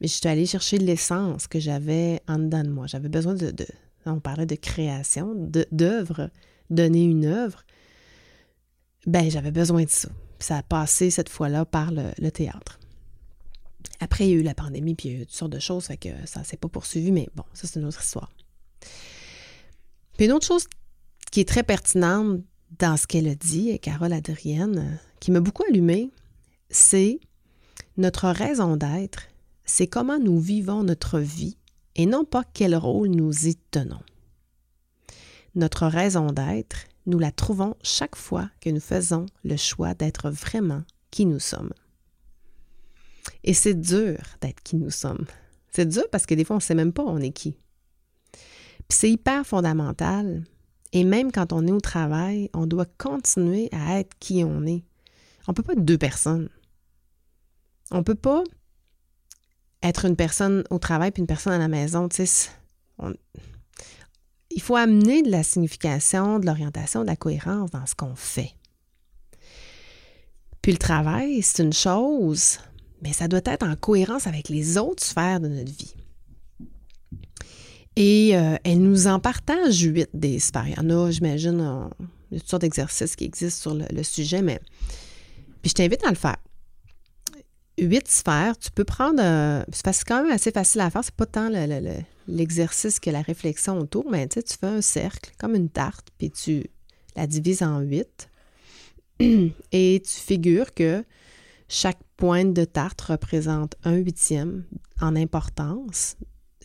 mais 0.00 0.08
je 0.08 0.14
suis 0.14 0.28
allée 0.28 0.46
chercher 0.46 0.78
l'essence 0.78 1.46
que 1.46 1.60
j'avais 1.60 2.22
en 2.26 2.38
dedans 2.38 2.64
de 2.64 2.70
moi. 2.70 2.86
J'avais 2.88 3.08
besoin 3.08 3.34
de, 3.34 3.54
on 4.04 4.18
parlait 4.18 4.46
de 4.46 4.56
création, 4.56 5.34
d'œuvre, 5.70 6.30
donner 6.70 7.04
une 7.04 7.26
œuvre. 7.26 7.62
Ben 9.06 9.30
j'avais 9.30 9.52
besoin 9.52 9.84
de 9.84 9.90
ça. 9.90 10.08
ça 10.40 10.56
a 10.56 10.62
passé 10.64 11.10
cette 11.10 11.28
fois-là 11.28 11.64
par 11.64 11.92
le 11.92 12.30
théâtre. 12.30 12.79
Après, 14.00 14.26
il 14.26 14.30
y 14.30 14.34
a 14.34 14.36
eu 14.36 14.42
la 14.42 14.54
pandémie, 14.54 14.94
puis 14.94 15.08
il 15.08 15.14
y 15.14 15.18
a 15.18 15.22
eu 15.22 15.26
toutes 15.26 15.36
sortes 15.36 15.52
de 15.52 15.58
choses, 15.58 15.84
fait 15.86 15.98
que 15.98 16.08
ça 16.24 16.40
ne 16.40 16.44
s'est 16.44 16.56
pas 16.56 16.68
poursuivi, 16.68 17.12
mais 17.12 17.28
bon, 17.34 17.44
ça, 17.52 17.66
c'est 17.66 17.78
une 17.78 17.86
autre 17.86 18.02
histoire. 18.02 18.32
Puis 20.16 20.26
une 20.26 20.32
autre 20.32 20.46
chose 20.46 20.66
qui 21.30 21.40
est 21.40 21.48
très 21.48 21.62
pertinente 21.62 22.40
dans 22.78 22.96
ce 22.96 23.06
qu'elle 23.06 23.28
a 23.28 23.34
dit, 23.34 23.78
Carole 23.80 24.12
Adrienne, 24.12 24.98
qui 25.20 25.30
m'a 25.30 25.40
beaucoup 25.40 25.64
allumée, 25.68 26.10
c'est 26.70 27.20
notre 27.96 28.28
raison 28.28 28.76
d'être, 28.76 29.24
c'est 29.64 29.86
comment 29.86 30.18
nous 30.18 30.40
vivons 30.40 30.82
notre 30.82 31.18
vie 31.18 31.56
et 31.94 32.06
non 32.06 32.24
pas 32.24 32.44
quel 32.54 32.74
rôle 32.74 33.08
nous 33.08 33.46
y 33.46 33.56
tenons. 33.70 34.00
Notre 35.54 35.86
raison 35.86 36.28
d'être, 36.28 36.86
nous 37.06 37.18
la 37.18 37.32
trouvons 37.32 37.76
chaque 37.82 38.16
fois 38.16 38.50
que 38.60 38.70
nous 38.70 38.80
faisons 38.80 39.26
le 39.44 39.56
choix 39.56 39.94
d'être 39.94 40.30
vraiment 40.30 40.84
qui 41.10 41.26
nous 41.26 41.40
sommes. 41.40 41.72
Et 43.44 43.54
c'est 43.54 43.74
dur 43.74 44.18
d'être 44.40 44.62
qui 44.62 44.76
nous 44.76 44.90
sommes. 44.90 45.26
C'est 45.70 45.86
dur 45.86 46.04
parce 46.10 46.26
que 46.26 46.34
des 46.34 46.44
fois, 46.44 46.56
on 46.56 46.58
ne 46.58 46.62
sait 46.62 46.74
même 46.74 46.92
pas 46.92 47.04
on 47.04 47.18
est 47.18 47.30
qui. 47.30 47.56
Puis 48.32 48.98
c'est 48.98 49.10
hyper 49.10 49.46
fondamental. 49.46 50.44
Et 50.92 51.04
même 51.04 51.30
quand 51.30 51.52
on 51.52 51.66
est 51.66 51.72
au 51.72 51.80
travail, 51.80 52.50
on 52.52 52.66
doit 52.66 52.86
continuer 52.98 53.68
à 53.72 54.00
être 54.00 54.18
qui 54.18 54.42
on 54.44 54.66
est. 54.66 54.82
On 55.46 55.52
ne 55.52 55.54
peut 55.54 55.62
pas 55.62 55.74
être 55.74 55.84
deux 55.84 55.98
personnes. 55.98 56.48
On 57.90 57.98
ne 57.98 58.02
peut 58.02 58.14
pas 58.14 58.42
être 59.82 60.04
une 60.04 60.16
personne 60.16 60.64
au 60.70 60.78
travail 60.78 61.10
puis 61.10 61.20
une 61.20 61.26
personne 61.26 61.52
à 61.52 61.58
la 61.58 61.68
maison. 61.68 62.08
Il 64.50 64.62
faut 64.62 64.76
amener 64.76 65.22
de 65.22 65.30
la 65.30 65.42
signification, 65.42 66.38
de 66.38 66.46
l'orientation, 66.46 67.02
de 67.02 67.06
la 67.06 67.16
cohérence 67.16 67.70
dans 67.70 67.86
ce 67.86 67.94
qu'on 67.94 68.14
fait. 68.14 68.52
Puis 70.62 70.72
le 70.72 70.78
travail, 70.78 71.42
c'est 71.42 71.62
une 71.62 71.72
chose, 71.72 72.58
mais 73.02 73.12
ça 73.12 73.28
doit 73.28 73.40
être 73.44 73.66
en 73.66 73.76
cohérence 73.76 74.26
avec 74.26 74.48
les 74.48 74.78
autres 74.78 75.02
sphères 75.02 75.40
de 75.40 75.48
notre 75.48 75.70
vie. 75.70 75.94
Et 77.96 78.36
euh, 78.36 78.56
elle 78.64 78.80
nous 78.80 79.06
en 79.06 79.18
partage 79.18 79.80
huit 79.80 80.08
des 80.14 80.38
sphères. 80.38 80.66
Il 80.68 80.74
y 80.74 80.78
en 80.78 80.90
a, 80.90 81.10
j'imagine, 81.10 81.90
il 82.30 82.36
y 82.36 82.40
toutes 82.40 82.48
sortes 82.48 82.62
d'exercices 82.62 83.16
qui 83.16 83.24
existent 83.24 83.60
sur 83.60 83.74
le, 83.74 84.02
sujet, 84.02 84.42
mais 84.42 84.60
puis 85.62 85.70
je 85.70 85.74
t'invite 85.74 86.04
à 86.04 86.10
le 86.10 86.16
faire. 86.16 86.38
Huit 87.78 88.08
sphères, 88.08 88.56
tu 88.58 88.70
peux 88.70 88.84
prendre. 88.84 89.20
Euh, 89.22 89.64
c'est 89.72 90.04
quand 90.04 90.22
même 90.22 90.32
assez 90.32 90.50
facile 90.50 90.82
à 90.82 90.90
faire. 90.90 91.02
C'est 91.02 91.14
pas 91.14 91.26
tant 91.26 91.50
l'exercice 92.28 93.00
que 93.00 93.10
la 93.10 93.22
réflexion 93.22 93.78
autour, 93.78 94.10
mais 94.10 94.28
tu 94.28 94.40
fais 94.58 94.66
un 94.66 94.82
cercle, 94.82 95.32
comme 95.38 95.54
une 95.54 95.68
tarte, 95.68 96.08
puis 96.18 96.30
tu 96.30 96.66
la 97.16 97.26
divises 97.26 97.62
en 97.62 97.80
huit. 97.80 98.28
Et 99.72 100.02
tu 100.04 100.20
figures 100.20 100.72
que 100.72 101.04
chaque 101.68 102.00
pointe 102.20 102.52
de 102.52 102.66
tarte 102.66 103.00
représente 103.00 103.76
un 103.82 103.94
huitième 103.94 104.64
en 105.00 105.16
importance, 105.16 106.16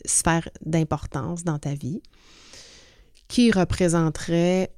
sphère 0.03 0.49
d'importance 0.65 1.45
dans 1.45 1.57
ta 1.59 1.73
vie, 1.73 2.03
qui 3.29 3.51
représenterait, 3.51 4.69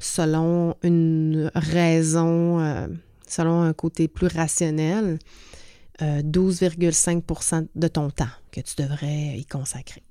selon 0.00 0.74
une 0.82 1.52
raison, 1.54 2.58
euh, 2.58 2.88
selon 3.28 3.62
un 3.62 3.72
côté 3.72 4.08
plus 4.08 4.26
rationnel, 4.26 5.20
12,5% 6.00 7.54
euh, 7.54 7.66
de 7.76 7.88
ton 7.88 8.10
temps 8.10 8.26
que 8.50 8.60
tu 8.60 8.74
devrais 8.76 9.38
y 9.38 9.46
consacrer. 9.46 10.02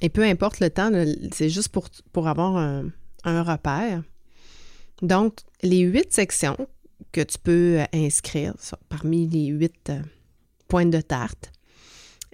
Et 0.00 0.08
peu 0.08 0.22
importe 0.22 0.60
le 0.60 0.70
temps, 0.70 0.90
c'est 1.32 1.48
juste 1.48 1.70
pour, 1.70 2.28
avoir 2.28 2.56
un 3.24 3.42
repère. 3.42 4.04
Donc, 5.02 5.40
les 5.62 5.80
huit 5.80 6.12
sections 6.12 6.56
que 7.12 7.20
tu 7.20 7.38
peux 7.38 7.84
inscrire 7.92 8.54
parmi 8.88 9.26
les 9.26 9.46
huit 9.46 9.92
pointes 10.68 10.90
de 10.90 11.00
tarte. 11.00 11.52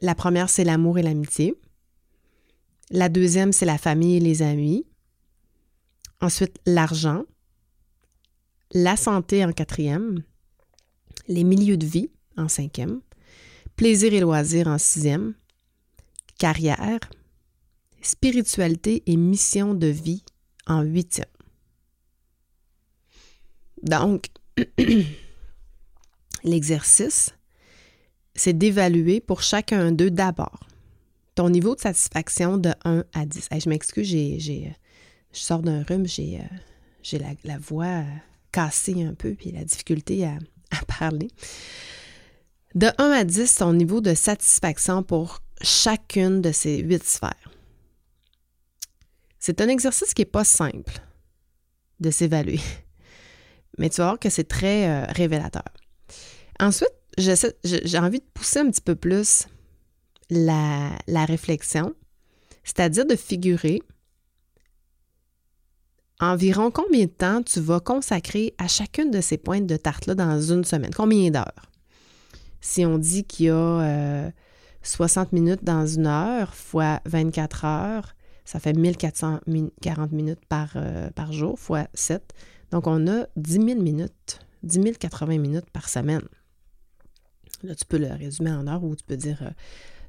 La 0.00 0.14
première, 0.14 0.50
c'est 0.50 0.64
l'amour 0.64 0.98
et 0.98 1.02
l'amitié. 1.02 1.54
La 2.90 3.08
deuxième, 3.08 3.52
c'est 3.52 3.64
la 3.64 3.78
famille 3.78 4.16
et 4.16 4.20
les 4.20 4.42
amis. 4.42 4.86
Ensuite, 6.20 6.58
l'argent. 6.66 7.24
La 8.72 8.96
santé 8.96 9.44
en 9.44 9.52
quatrième. 9.52 10.22
Les 11.28 11.44
milieux 11.44 11.76
de 11.76 11.86
vie 11.86 12.10
en 12.36 12.48
cinquième. 12.48 13.00
Plaisir 13.76 14.12
et 14.12 14.20
loisirs 14.20 14.68
en 14.68 14.78
sixième. 14.78 15.34
Carrière. 16.38 17.00
Spiritualité 18.02 19.02
et 19.06 19.16
mission 19.16 19.74
de 19.74 19.86
vie 19.86 20.24
en 20.66 20.82
huitième. 20.82 21.26
Donc, 23.82 24.26
l'exercice, 26.44 27.34
c'est 28.34 28.56
d'évaluer 28.56 29.20
pour 29.20 29.42
chacun 29.42 29.92
d'eux 29.92 30.10
d'abord 30.10 30.64
ton 31.34 31.50
niveau 31.50 31.74
de 31.74 31.80
satisfaction 31.80 32.58
de 32.58 32.70
1 32.84 33.04
à 33.12 33.26
10. 33.26 33.48
je 33.52 33.68
m'excuse, 33.68 34.06
j'ai, 34.06 34.38
je 35.32 35.38
sors 35.38 35.62
d'un 35.62 35.82
rhume, 35.82 36.06
j'ai, 36.06 36.40
euh, 37.12 37.18
la, 37.44 37.58
voix 37.58 37.86
euh, 37.86 38.04
cassée 38.52 39.02
un 39.02 39.14
peu, 39.14 39.34
puis 39.34 39.50
la 39.50 39.64
difficulté 39.64 40.24
à, 40.24 40.38
à 40.70 40.84
parler. 40.84 41.28
De 42.74 42.88
1 42.98 43.10
à 43.10 43.24
10, 43.24 43.56
ton 43.56 43.72
niveau 43.72 44.00
de 44.00 44.14
satisfaction 44.14 45.02
pour 45.02 45.40
chacune 45.60 46.40
de 46.40 46.52
ces 46.52 46.78
huit 46.78 47.04
sphères. 47.04 47.50
C'est 49.38 49.60
un 49.60 49.68
exercice 49.68 50.14
qui 50.14 50.22
n'est 50.22 50.26
pas 50.26 50.44
simple 50.44 51.00
de 52.00 52.10
s'évaluer, 52.10 52.60
mais 53.78 53.90
tu 53.90 53.98
vas 53.98 54.08
voir 54.08 54.18
que 54.18 54.30
c'est 54.30 54.48
très 54.48 54.88
euh, 54.88 55.04
révélateur. 55.08 55.64
Ensuite, 56.60 56.92
j'ai 57.16 57.98
envie 57.98 58.20
de 58.20 58.26
pousser 58.32 58.60
un 58.60 58.70
petit 58.70 58.80
peu 58.80 58.94
plus 58.94 59.46
la, 60.30 61.24
réflexion, 61.26 61.94
c'est-à-dire 62.64 63.06
de 63.06 63.16
figurer 63.16 63.82
environ 66.20 66.70
combien 66.70 67.04
de 67.04 67.10
temps 67.10 67.42
tu 67.42 67.60
vas 67.60 67.80
consacrer 67.80 68.54
à 68.58 68.68
chacune 68.68 69.10
de 69.10 69.20
ces 69.20 69.36
pointes 69.36 69.66
de 69.66 69.76
tarte-là 69.76 70.14
dans 70.14 70.40
une 70.40 70.64
semaine? 70.64 70.92
Combien 70.94 71.30
d'heures? 71.30 71.70
Si 72.60 72.86
on 72.86 72.98
dit 72.98 73.24
qu'il 73.24 73.46
y 73.46 73.50
a 73.50 74.30
60 74.82 75.26
euh, 75.26 75.28
minutes 75.32 75.64
dans 75.64 75.86
une 75.86 76.06
heure 76.06 76.54
fois 76.54 77.00
24 77.04 77.64
heures, 77.64 78.14
ça 78.44 78.60
fait 78.60 78.72
1440 78.72 80.12
minutes 80.12 80.44
par, 80.48 80.72
euh, 80.76 81.10
par 81.10 81.32
jour 81.32 81.58
fois 81.58 81.86
7. 81.94 82.22
Donc, 82.70 82.86
on 82.86 83.06
a 83.06 83.26
10 83.36 83.52
000 83.52 83.80
minutes, 83.80 84.40
10 84.62 84.98
080 84.98 85.38
minutes 85.38 85.70
par 85.70 85.88
semaine. 85.88 86.22
Là, 87.62 87.74
tu 87.74 87.84
peux 87.84 87.98
le 87.98 88.12
résumer 88.12 88.50
en 88.50 88.66
heures 88.66 88.84
ou 88.84 88.94
tu 88.94 89.04
peux 89.04 89.16
dire 89.16 89.52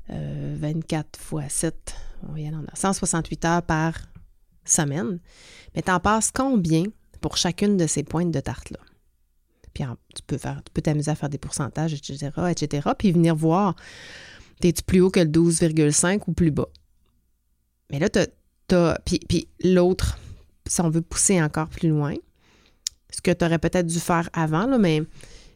24 0.09 1.05
euh, 1.05 1.21
fois 1.21 1.49
7, 1.49 1.95
on 2.29 2.35
y 2.35 2.49
en 2.49 2.59
heures. 2.59 2.69
168 2.75 3.45
heures 3.45 3.61
par 3.61 3.93
semaine. 4.65 5.19
Mais 5.75 5.81
tu 5.81 5.91
en 5.91 5.99
passes 5.99 6.31
combien 6.31 6.83
pour 7.21 7.37
chacune 7.37 7.77
de 7.77 7.87
ces 7.87 8.03
pointes 8.03 8.31
de 8.31 8.39
tarte-là? 8.39 8.79
Puis 9.73 9.83
tu 10.15 10.21
peux 10.25 10.37
faire, 10.37 10.61
tu 10.63 10.71
peux 10.73 10.81
t'amuser 10.81 11.11
à 11.11 11.15
faire 11.15 11.29
des 11.29 11.37
pourcentages, 11.37 11.93
etc., 11.93 12.31
etc., 12.49 12.89
puis 12.97 13.11
venir 13.11 13.35
voir, 13.35 13.75
t'es-tu 14.61 14.83
plus 14.83 15.01
haut 15.01 15.09
que 15.09 15.19
le 15.19 15.29
12,5 15.29 16.21
ou 16.27 16.33
plus 16.33 16.51
bas? 16.51 16.69
Mais 17.91 17.99
là, 17.99 18.09
tu 18.09 18.19
as, 18.75 18.99
puis, 19.05 19.19
puis 19.19 19.47
l'autre, 19.63 20.17
si 20.65 20.81
on 20.81 20.89
veut 20.89 21.01
pousser 21.01 21.41
encore 21.41 21.67
plus 21.67 21.89
loin, 21.89 22.15
ce 23.15 23.21
que 23.21 23.31
tu 23.31 23.45
aurais 23.45 23.59
peut-être 23.59 23.87
dû 23.87 23.99
faire 23.99 24.29
avant, 24.33 24.67
là, 24.67 24.77
mais 24.77 25.01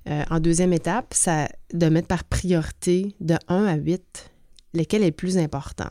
euh, 0.07 0.23
en 0.29 0.39
deuxième 0.39 0.71
étape, 0.73 1.13
c'est 1.13 1.49
de 1.73 1.87
mettre 1.89 2.07
par 2.07 2.23
priorité 2.23 3.15
de 3.19 3.35
1 3.47 3.65
à 3.65 3.75
8 3.75 4.31
lequel 4.73 5.03
est 5.03 5.07
le 5.07 5.11
plus 5.11 5.37
important. 5.37 5.89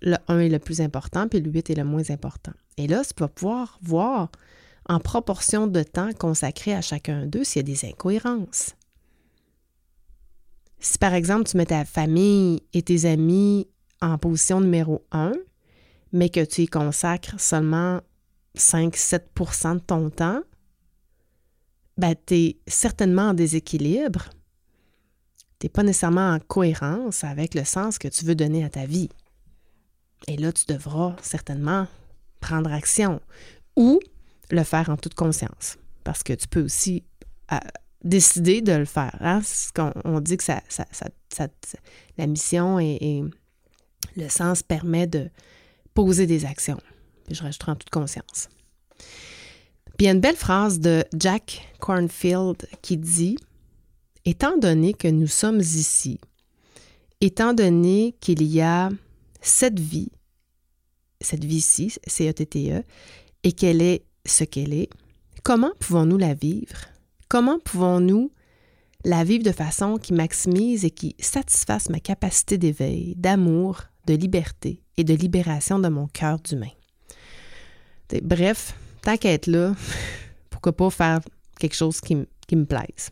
Le 0.00 0.16
1 0.28 0.38
est 0.40 0.48
le 0.48 0.58
plus 0.58 0.80
important, 0.80 1.28
puis 1.28 1.40
le 1.40 1.50
8 1.50 1.70
est 1.70 1.74
le 1.74 1.84
moins 1.84 2.08
important. 2.10 2.52
Et 2.76 2.86
là, 2.86 3.02
tu 3.04 3.14
vas 3.18 3.28
pouvoir 3.28 3.78
voir 3.82 4.30
en 4.88 5.00
proportion 5.00 5.66
de 5.66 5.82
temps 5.82 6.12
consacré 6.12 6.74
à 6.74 6.80
chacun 6.80 7.26
d'eux 7.26 7.44
s'il 7.44 7.68
y 7.68 7.70
a 7.70 7.74
des 7.74 7.88
incohérences. 7.88 8.74
Si 10.78 10.98
par 10.98 11.14
exemple 11.14 11.48
tu 11.48 11.56
mets 11.56 11.66
ta 11.66 11.84
famille 11.84 12.62
et 12.72 12.82
tes 12.82 13.06
amis 13.06 13.68
en 14.00 14.18
position 14.18 14.60
numéro 14.60 15.04
1, 15.12 15.32
mais 16.12 16.28
que 16.28 16.44
tu 16.44 16.62
y 16.62 16.66
consacres 16.66 17.38
seulement 17.38 18.00
5-7% 18.56 19.74
de 19.74 19.78
ton 19.80 20.10
temps, 20.10 20.42
ben, 21.96 22.14
tu 22.26 22.34
es 22.34 22.56
certainement 22.66 23.30
en 23.30 23.34
déséquilibre. 23.34 24.30
Tu 25.58 25.66
n'es 25.66 25.70
pas 25.70 25.82
nécessairement 25.82 26.32
en 26.32 26.38
cohérence 26.38 27.24
avec 27.24 27.54
le 27.54 27.64
sens 27.64 27.98
que 27.98 28.08
tu 28.08 28.24
veux 28.24 28.34
donner 28.34 28.64
à 28.64 28.70
ta 28.70 28.86
vie. 28.86 29.10
Et 30.26 30.36
là, 30.36 30.52
tu 30.52 30.64
devras 30.66 31.16
certainement 31.22 31.86
prendre 32.40 32.72
action 32.72 33.20
ou 33.76 34.00
le 34.50 34.64
faire 34.64 34.90
en 34.90 34.96
toute 34.96 35.14
conscience. 35.14 35.78
Parce 36.04 36.22
que 36.22 36.32
tu 36.32 36.48
peux 36.48 36.62
aussi 36.62 37.04
euh, 37.52 37.58
décider 38.04 38.60
de 38.60 38.72
le 38.72 38.84
faire. 38.84 39.16
Hein. 39.20 39.40
On, 40.04 40.20
dit 40.20 40.36
que 40.36 40.44
ça, 40.44 40.62
la 42.18 42.26
mission 42.26 42.78
et, 42.78 43.22
le 44.16 44.28
sens 44.28 44.62
permet 44.62 45.06
de 45.06 45.30
poser 45.94 46.26
des 46.26 46.44
actions. 46.44 46.80
Je 47.32 47.42
rajouterai 47.42 47.72
en 47.72 47.76
toute 47.76 47.90
conscience. 47.90 48.48
Puis 49.96 50.00
il 50.00 50.04
y 50.06 50.08
a 50.08 50.12
une 50.12 50.20
belle 50.20 50.36
phrase 50.36 50.80
de 50.80 51.04
Jack 51.14 51.68
Cornfield 51.78 52.66
qui 52.80 52.96
dit 52.96 53.36
Étant 54.24 54.56
donné 54.56 54.94
que 54.94 55.08
nous 55.08 55.26
sommes 55.26 55.60
ici, 55.60 56.20
étant 57.20 57.54
donné 57.54 58.14
qu'il 58.20 58.42
y 58.42 58.60
a 58.60 58.88
cette 59.40 59.80
vie, 59.80 60.12
cette 61.20 61.44
vie-ci, 61.44 61.94
C-E-T-T-E, 62.06 62.78
e, 62.78 62.82
et 63.42 63.52
qu'elle 63.52 63.82
est 63.82 64.04
ce 64.24 64.44
qu'elle 64.44 64.72
est, 64.72 64.88
comment 65.42 65.72
pouvons-nous 65.80 66.18
la 66.18 66.34
vivre? 66.34 66.86
Comment 67.28 67.58
pouvons-nous 67.58 68.30
la 69.04 69.24
vivre 69.24 69.44
de 69.44 69.52
façon 69.52 69.96
qui 69.96 70.12
maximise 70.12 70.84
et 70.84 70.90
qui 70.90 71.16
satisfasse 71.18 71.88
ma 71.88 71.98
capacité 71.98 72.58
d'éveil, 72.58 73.14
d'amour, 73.16 73.82
de 74.06 74.14
liberté 74.14 74.82
et 74.96 75.04
de 75.04 75.14
libération 75.14 75.78
de 75.78 75.88
mon 75.88 76.06
cœur 76.06 76.38
d'humain? 76.38 76.70
Bref, 78.20 78.74
tant 79.02 79.16
qu'à 79.16 79.32
être 79.32 79.46
là, 79.46 79.74
pourquoi 80.50 80.76
pas 80.76 80.90
faire 80.90 81.20
quelque 81.58 81.74
chose 81.74 82.00
qui, 82.00 82.16
me 82.16 82.64
plaise? 82.64 83.10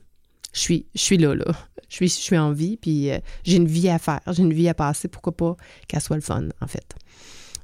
Je 0.53 0.61
suis, 0.95 1.17
là, 1.17 1.35
là. 1.35 1.53
Je 1.89 1.97
suis, 1.97 2.09
je 2.09 2.15
suis 2.15 2.39
en 2.39 2.53
vie, 2.53 2.77
puis 2.77 3.11
euh, 3.11 3.19
j'ai 3.45 3.57
une 3.57 3.67
vie 3.67 3.89
à 3.89 3.99
faire, 3.99 4.21
j'ai 4.29 4.43
une 4.43 4.53
vie 4.53 4.69
à 4.69 4.75
passer. 4.75 5.09
Pourquoi 5.09 5.37
pas 5.37 5.57
qu'elle 5.89 6.01
soit 6.01 6.17
le 6.17 6.23
fun, 6.23 6.49
en 6.61 6.67
fait? 6.67 6.95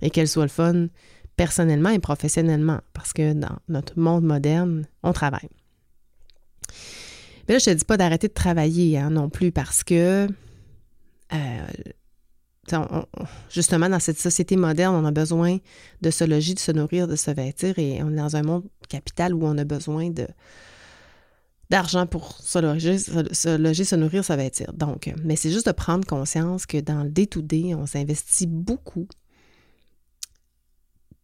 Et 0.03 0.11
qu'elle 0.11 0.29
soit 0.29 0.45
le 0.45 0.49
fun 0.49 0.89
personnellement 1.37 1.91
et 1.91 1.99
professionnellement, 1.99 2.81
parce 2.93 3.13
que 3.13 3.33
dans 3.35 3.59
notre 3.69 3.99
monde 3.99 4.25
moderne, 4.25 4.87
on 5.03 5.13
travaille. 5.13 5.49
Mais 7.47 7.55
là, 7.55 7.59
je 7.59 7.71
ne 7.71 7.75
te 7.75 7.79
dis 7.79 7.85
pas 7.85 7.97
d'arrêter 7.97 8.29
de 8.29 8.33
travailler 8.33 8.99
hein, 8.99 9.11
non 9.11 9.29
plus, 9.29 9.53
parce 9.53 9.85
que 9.85 10.27
euh, 11.33 11.67
justement, 13.51 13.89
dans 13.89 14.01
cette 14.01 14.19
société 14.19 14.57
moderne, 14.57 14.95
on 14.95 15.05
a 15.05 15.11
besoin 15.11 15.59
de 16.01 16.11
se 16.11 16.25
loger, 16.25 16.55
de 16.55 16.59
se 16.59 16.73
nourrir, 16.73 17.09
de 17.09 17.17
se 17.17 17.31
vêtir 17.31 17.79
et 17.79 18.03
on 18.03 18.13
est 18.13 18.17
dans 18.17 18.37
un 18.37 18.43
monde 18.43 18.65
capital 18.89 19.35
où 19.35 19.45
on 19.47 19.57
a 19.59 19.65
besoin 19.65 20.11
d'argent 21.71 22.07
pour 22.07 22.33
se 22.41 22.59
loger, 22.59 22.99
se, 22.99 23.95
nourrir, 23.97 24.25
se 24.25 24.33
vêtir. 24.33 24.73
Donc, 24.73 25.13
mais 25.25 25.37
c'est 25.37 25.51
juste 25.51 25.67
de 25.67 25.73
prendre 25.73 26.07
conscience 26.07 26.67
que 26.67 26.79
dans 26.79 27.03
le 27.03 27.11
day-to-day, 27.11 27.75
on 27.75 27.87
s'investit 27.87 28.47
beaucoup. 28.47 29.09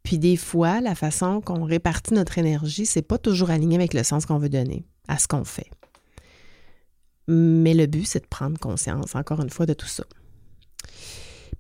Puis 0.03 0.19
des 0.19 0.37
fois, 0.37 0.81
la 0.81 0.95
façon 0.95 1.41
qu'on 1.41 1.65
répartit 1.65 2.15
notre 2.15 2.39
énergie, 2.39 2.87
c'est 2.87 3.03
pas 3.03 3.19
toujours 3.19 3.51
aligné 3.51 3.77
avec 3.77 3.95
le 3.95 4.03
sens 4.03 4.27
qu'on 4.27 4.39
veut 4.39 4.49
donner 4.49 4.85
à 5.07 5.19
ce 5.19 5.29
qu'on 5.29 5.45
fait. 5.45 5.71
Mais 7.29 7.75
le 7.75 7.87
but, 7.87 8.05
c'est 8.05 8.21
de 8.21 8.27
prendre 8.27 8.59
conscience, 8.59 9.15
encore 9.15 9.41
une 9.41 9.51
fois, 9.51 9.67
de 9.67 9.75
tout 9.75 9.87
ça. 9.87 10.05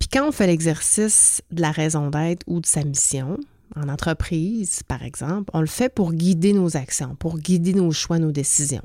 Puis 0.02 0.08
quand 0.08 0.26
on 0.26 0.32
fait 0.32 0.48
l'exercice 0.48 1.42
de 1.52 1.60
la 1.60 1.70
raison 1.70 2.10
d'être 2.10 2.42
ou 2.48 2.58
de 2.58 2.66
sa 2.66 2.82
mission, 2.82 3.38
en 3.76 3.88
entreprise, 3.88 4.82
par 4.82 5.04
exemple, 5.04 5.48
on 5.54 5.60
le 5.60 5.68
fait 5.68 5.94
pour 5.94 6.12
guider 6.12 6.52
nos 6.52 6.76
actions, 6.76 7.14
pour 7.14 7.38
guider 7.38 7.72
nos 7.72 7.92
choix, 7.92 8.18
nos 8.18 8.32
décisions. 8.32 8.82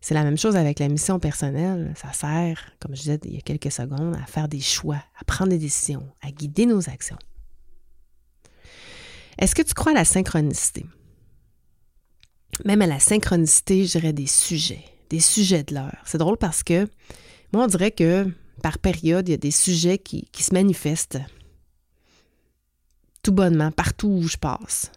C'est 0.00 0.14
la 0.14 0.24
même 0.24 0.38
chose 0.38 0.56
avec 0.56 0.78
la 0.78 0.88
mission 0.88 1.18
personnelle. 1.20 1.92
Ça 2.00 2.14
sert, 2.14 2.72
comme 2.80 2.96
je 2.96 3.02
disais 3.02 3.20
il 3.24 3.34
y 3.34 3.36
a 3.36 3.42
quelques 3.42 3.70
secondes, 3.70 4.16
à 4.16 4.24
faire 4.24 4.48
des 4.48 4.62
choix, 4.62 5.04
à 5.20 5.24
prendre 5.26 5.50
des 5.50 5.58
décisions, 5.58 6.08
à 6.22 6.30
guider 6.30 6.64
nos 6.64 6.88
actions. 6.88 7.18
Est-ce 9.36 9.54
que 9.54 9.60
tu 9.60 9.74
crois 9.74 9.92
à 9.92 9.96
la 9.96 10.06
synchronicité? 10.06 10.86
Même 12.64 12.80
à 12.80 12.86
la 12.86 13.00
synchronicité, 13.00 13.84
je 13.84 13.98
dirais 13.98 14.14
des 14.14 14.28
sujets, 14.28 14.86
des 15.10 15.20
sujets 15.20 15.62
de 15.62 15.74
l'heure. 15.74 15.98
C'est 16.06 16.16
drôle 16.16 16.38
parce 16.38 16.62
que 16.62 16.88
moi, 17.52 17.64
on 17.64 17.66
dirait 17.66 17.90
que 17.90 18.32
par 18.62 18.78
période, 18.78 19.28
il 19.28 19.32
y 19.32 19.34
a 19.34 19.38
des 19.38 19.50
sujets 19.50 19.98
qui, 19.98 20.28
se 20.38 20.52
manifestent 20.52 21.18
tout 23.22 23.32
bonnement 23.32 23.70
partout 23.70 24.08
où 24.08 24.22
je 24.28 24.36
passe. 24.36 24.92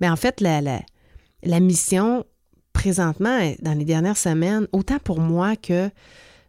Mais 0.00 0.08
en 0.08 0.16
fait, 0.16 0.40
la, 0.40 1.60
mission, 1.60 2.24
présentement, 2.72 3.38
dans 3.60 3.74
les 3.76 3.84
dernières 3.84 4.16
semaines, 4.16 4.66
autant 4.72 4.98
pour 4.98 5.20
moi 5.20 5.56
que 5.56 5.90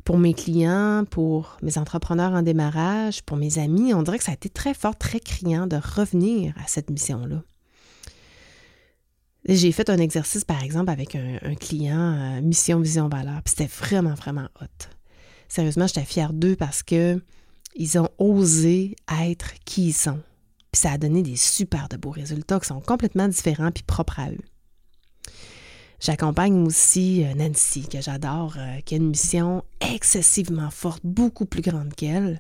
pour 0.04 0.18
mes 0.18 0.34
clients, 0.34 1.04
pour 1.10 1.58
mes 1.62 1.78
entrepreneurs 1.78 2.32
en 2.32 2.42
démarrage, 2.42 3.22
pour 3.24 3.36
mes 3.36 3.60
amis, 3.60 3.94
on 3.94 4.04
dirait 4.04 4.18
que 4.18 4.24
ça 4.24 4.32
a 4.32 4.36
été 4.36 4.50
très 4.50 4.74
fort, 4.74 4.96
très 4.96 5.20
criant 5.20 5.68
de 5.68 5.76
revenir 5.76 6.54
à 6.64 6.68
cette 6.68 6.90
mission-là. 6.90 7.44
J'ai 9.50 9.72
fait 9.72 9.90
un 9.90 9.98
exercice, 9.98 10.44
par 10.44 10.62
exemple, 10.62 10.92
avec 10.92 11.16
un, 11.16 11.56
client, 11.56 12.38
euh, 12.38 12.42
mission, 12.42 12.80
vision, 12.80 13.08
valeur, 13.08 13.42
puis 13.44 13.54
c'était 13.56 13.72
vraiment, 13.72 14.14
vraiment 14.14 14.48
hot. 14.62 14.97
Sérieusement, 15.48 15.88
j'étais 15.88 16.06
fière 16.06 16.34
d'eux 16.34 16.56
parce 16.56 16.84
que 16.84 17.22
ils 17.76 18.00
ont 18.00 18.10
osé 18.18 18.96
être 19.22 19.54
qui 19.66 19.90
ils 19.90 19.94
sont. 19.94 20.20
Puis 20.72 20.82
ça 20.82 20.92
a 20.92 20.98
donné 20.98 21.22
des 21.22 21.36
super 21.36 21.88
de 21.90 21.98
beaux 21.98 22.12
résultats 22.12 22.60
qui 22.60 22.68
sont 22.68 22.82
complètement 22.82 23.28
différents 23.28 23.72
puis 23.72 23.84
propres 23.84 24.20
à 24.20 24.32
eux. 24.32 24.38
J'accompagne 26.00 26.66
aussi 26.66 27.26
euh, 27.26 27.34
Nancy, 27.34 27.88
que 27.88 28.02
j'adore, 28.02 28.56
euh, 28.58 28.80
qui 28.82 28.94
a 28.94 28.98
une 28.98 29.10
mission 29.10 29.64
excessivement 29.82 30.70
forte, 30.70 31.02
beaucoup 31.04 31.46
plus 31.46 31.62
grande 31.62 31.94
qu'elle, 31.96 32.40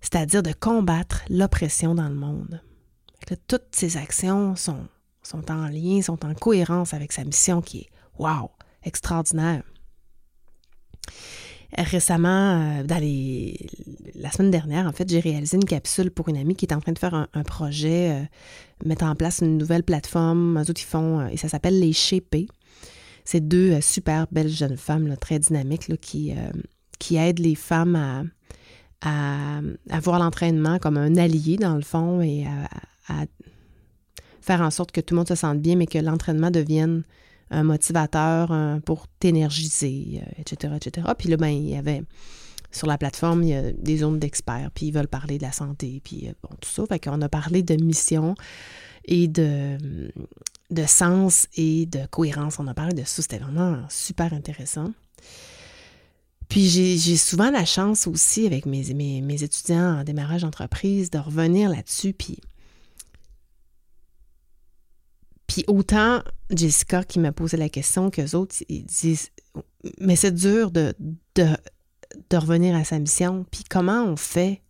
c'est-à-dire 0.00 0.42
de 0.42 0.52
combattre 0.52 1.22
l'oppression 1.28 1.94
dans 1.94 2.08
le 2.08 2.14
monde. 2.14 2.62
toutes 3.46 3.74
ses 3.74 3.98
actions 3.98 4.56
sont, 4.56 4.86
sont 5.22 5.50
en 5.50 5.68
lien, 5.68 6.00
sont 6.00 6.24
en 6.24 6.34
cohérence 6.34 6.94
avec 6.94 7.12
sa 7.12 7.24
mission 7.24 7.60
qui 7.60 7.80
est, 7.80 7.90
wow, 8.18 8.50
extraordinaire. 8.84 9.62
Récemment, 11.76 12.80
euh, 12.80 12.82
dans 12.82 13.00
la 14.14 14.30
semaine 14.30 14.50
dernière, 14.50 14.86
en 14.86 14.92
fait, 14.92 15.08
j'ai 15.08 15.20
réalisé 15.20 15.56
une 15.56 15.64
capsule 15.64 16.10
pour 16.10 16.28
une 16.28 16.36
amie 16.36 16.54
qui 16.54 16.66
est 16.66 16.74
en 16.74 16.80
train 16.80 16.92
de 16.92 16.98
faire 16.98 17.14
un, 17.14 17.42
projet, 17.44 18.28
mettre 18.84 19.04
en 19.04 19.14
place 19.14 19.40
une 19.40 19.56
nouvelle 19.56 19.82
plateforme. 19.82 20.58
Eux 20.58 20.70
autres, 20.70 20.80
font, 20.82 21.26
et 21.28 21.36
ça 21.36 21.48
s'appelle 21.48 21.80
Les 21.80 21.92
Shapés. 21.92 22.46
C'est 23.24 23.46
deux 23.46 23.72
euh, 23.72 23.80
super 23.80 24.26
belles 24.30 24.48
jeunes 24.48 24.76
femmes 24.76 25.16
très 25.20 25.38
dynamiques 25.38 25.90
qui, 26.00 26.32
euh, 26.32 27.16
aident 27.16 27.40
les 27.40 27.54
femmes 27.54 27.96
à, 29.02 29.60
à, 29.90 30.00
voir 30.00 30.18
l'entraînement 30.18 30.78
comme 30.78 30.96
un 30.96 31.16
allié 31.16 31.56
dans 31.56 31.74
le 31.74 31.82
fond 31.82 32.20
et 32.20 32.46
à, 33.08 33.24
faire 34.40 34.60
en 34.60 34.70
sorte 34.70 34.92
que 34.92 35.00
tout 35.00 35.14
le 35.14 35.18
monde 35.18 35.28
se 35.28 35.34
sente 35.34 35.60
bien, 35.60 35.76
mais 35.76 35.86
que 35.86 35.98
l'entraînement 35.98 36.50
devienne 36.50 37.02
un 37.52 37.62
motivateur 37.62 38.80
pour 38.84 39.06
t'énergiser, 39.20 40.22
etc., 40.38 40.72
euh, 40.72 40.76
etc. 40.76 41.06
Puis 41.16 41.28
là, 41.28 41.36
ben, 41.36 41.48
il 41.48 41.70
y 41.70 41.76
avait 41.76 42.02
sur 42.70 42.86
la 42.86 42.96
plateforme, 42.98 43.42
il 43.42 43.48
y 43.50 43.54
a 43.54 43.72
des 43.72 43.98
zones 43.98 44.18
d'experts, 44.18 44.70
puis 44.74 44.86
ils 44.86 44.92
veulent 44.92 45.08
parler 45.08 45.36
de 45.36 45.42
la 45.42 45.52
santé, 45.52 46.00
puis 46.02 46.30
bon, 46.42 46.56
tout 46.60 46.70
ça. 46.70 46.84
Fait 46.86 46.98
qu'on 46.98 47.20
a 47.20 47.28
parlé 47.28 47.62
de 47.62 47.74
mission 47.74 48.34
et 49.04 49.28
de, 49.28 49.78
de 50.70 50.86
sens 50.86 51.48
et 51.56 51.86
de 51.86 52.06
cohérence. 52.06 52.58
On 52.58 52.66
a 52.66 52.74
parlé 52.74 52.94
de 52.94 53.04
ça, 53.04 53.22
c'était 53.22 53.38
vraiment 53.38 53.78
super 53.88 54.32
intéressant. 54.32 54.92
Puis 56.52 56.68
j'ai 56.68 57.16
souvent 57.16 57.50
la 57.50 57.64
chance 57.64 58.06
aussi 58.06 58.46
avec 58.46 58.66
mes, 58.66 58.92
mes, 58.92 59.42
étudiants 59.42 60.00
en 60.00 60.04
démarrage 60.04 60.42
d'entreprise 60.42 61.08
de 61.08 61.18
revenir 61.18 61.70
là-dessus. 61.70 62.12
Puis, 62.12 62.40
puis 65.52 65.64
autant 65.66 66.22
Jessica 66.48 67.04
qui 67.04 67.18
m'a 67.18 67.30
posé 67.30 67.58
la 67.58 67.68
question 67.68 68.10
qu'eux 68.10 68.34
autres, 68.34 68.56
ils 68.70 68.86
disent 68.86 69.30
Mais 70.00 70.16
c'est 70.16 70.32
dur 70.32 70.70
de, 70.70 70.94
de, 71.34 71.46
revenir 72.32 72.74
à 72.74 72.84
sa 72.84 72.98
mission. 72.98 73.44
Puis 73.50 73.62
comment 73.68 74.02
on 74.02 74.16
fait 74.16 74.62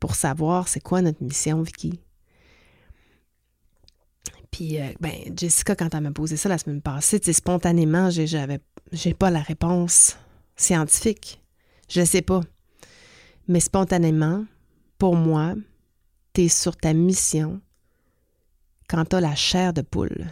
pour 0.00 0.14
savoir 0.14 0.66
c'est 0.68 0.80
quoi 0.80 1.02
notre 1.02 1.22
mission, 1.22 1.60
Vicky? 1.60 2.00
Puis, 4.50 4.80
euh, 4.80 4.94
ben, 4.98 5.12
Jessica, 5.36 5.76
quand 5.76 5.94
elle 5.94 6.00
m'a 6.00 6.10
posé 6.10 6.38
ça 6.38 6.48
la 6.48 6.56
semaine 6.56 6.80
passée, 6.80 7.20
spontanément, 7.34 8.08
j'avais, 8.08 8.60
j'ai 8.92 9.12
pas 9.12 9.30
la 9.30 9.42
réponse 9.42 10.16
scientifique. 10.56 11.42
Je 11.90 12.02
sais 12.02 12.22
pas. 12.22 12.40
Mais 13.46 13.60
spontanément, 13.60 14.46
pour 14.96 15.16
moi, 15.16 15.54
tu 16.32 16.44
es 16.44 16.48
sur 16.48 16.78
ta 16.78 16.94
mission 16.94 17.60
quand 18.88 19.04
tu 19.04 19.16
as 19.16 19.20
la 19.20 19.34
chair 19.34 19.72
de 19.72 19.82
poule. 19.82 20.26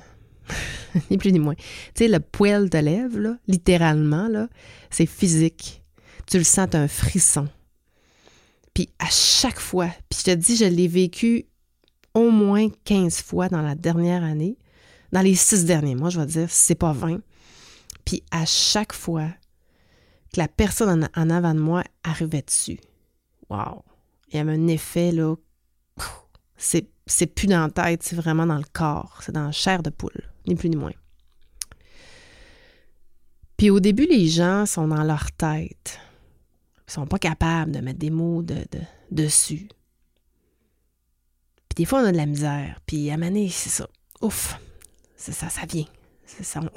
ni 1.11 1.19
plus 1.19 1.33
ni 1.33 1.39
moins. 1.39 1.55
Tu 1.55 1.65
sais, 1.97 2.09
le 2.09 2.21
poil 2.21 2.69
de 2.69 2.79
lèvres, 2.79 3.37
littéralement, 3.47 4.29
là, 4.29 4.49
c'est 4.91 5.07
physique. 5.07 5.83
Tu 6.27 6.39
le 6.39 6.45
sens, 6.45 6.69
un 6.75 6.89
frisson. 6.89 7.49
Puis 8.75 8.89
à 8.99 9.09
chaque 9.09 9.61
fois, 9.61 9.89
puis 10.09 10.19
je 10.21 10.25
te 10.25 10.35
dis, 10.35 10.57
je 10.57 10.65
l'ai 10.65 10.89
vécu 10.89 11.47
au 12.13 12.31
moins 12.31 12.69
15 12.85 13.23
fois 13.23 13.49
dans 13.49 13.63
la 13.63 13.75
dernière 13.75 14.25
année, 14.25 14.57
dans 15.13 15.21
les 15.21 15.35
six 15.37 15.65
derniers 15.65 15.95
mois, 15.95 16.11
je 16.11 16.19
vais 16.19 16.27
dire, 16.27 16.49
c'est 16.51 16.75
pas 16.75 16.93
20. 16.93 17.21
Puis 18.05 18.23
à 18.31 18.45
chaque 18.47 18.93
fois 18.93 19.29
que 20.33 20.41
la 20.41 20.49
personne 20.49 21.09
en, 21.15 21.31
avant 21.31 21.55
de 21.55 21.61
moi 21.61 21.85
arrivait 22.03 22.43
dessus, 22.43 22.81
wow, 23.49 23.83
il 24.29 24.37
y 24.37 24.41
avait 24.41 24.53
un 24.53 24.67
effet, 24.67 25.13
là, 25.13 25.37
c'est, 26.57 26.89
c'est 27.07 27.27
plus 27.27 27.47
dans 27.47 27.63
la 27.63 27.71
tête, 27.71 28.03
c'est 28.03 28.17
vraiment 28.17 28.47
dans 28.47 28.57
le 28.57 28.65
corps, 28.73 29.21
c'est 29.23 29.33
dans 29.33 29.47
la 29.47 29.53
chair 29.53 29.83
de 29.83 29.91
poule, 29.91 30.31
ni 30.47 30.55
plus 30.55 30.71
ni 30.71 30.77
moins. 30.77 30.93
Puis 33.57 33.71
au 33.71 33.81
début, 33.81 34.07
les 34.07 34.27
gens 34.27 34.67
sont 34.67 34.89
dans 34.89 35.05
leur 35.05 35.31
tête. 35.33 36.01
Ils 36.89 36.93
sont 36.93 37.07
pas 37.07 37.19
capables 37.19 37.73
de 37.73 37.81
mettre 37.81 37.99
des 37.99 38.11
mots 38.11 38.43
de, 38.43 38.65
dessus 39.11 39.69
des 41.77 41.85
fois, 41.85 42.01
on 42.01 42.05
a 42.05 42.13
de 42.13 42.17
la 42.17 42.27
misère. 42.27 42.81
Puis 42.87 43.11
à 43.11 43.17
Mané, 43.17 43.49
c'est 43.51 43.71
ça. 43.71 43.89
Ouf, 44.21 44.59
c'est 45.17 45.33
ça, 45.33 45.49
ça 45.49 45.63
vient. 45.67 45.87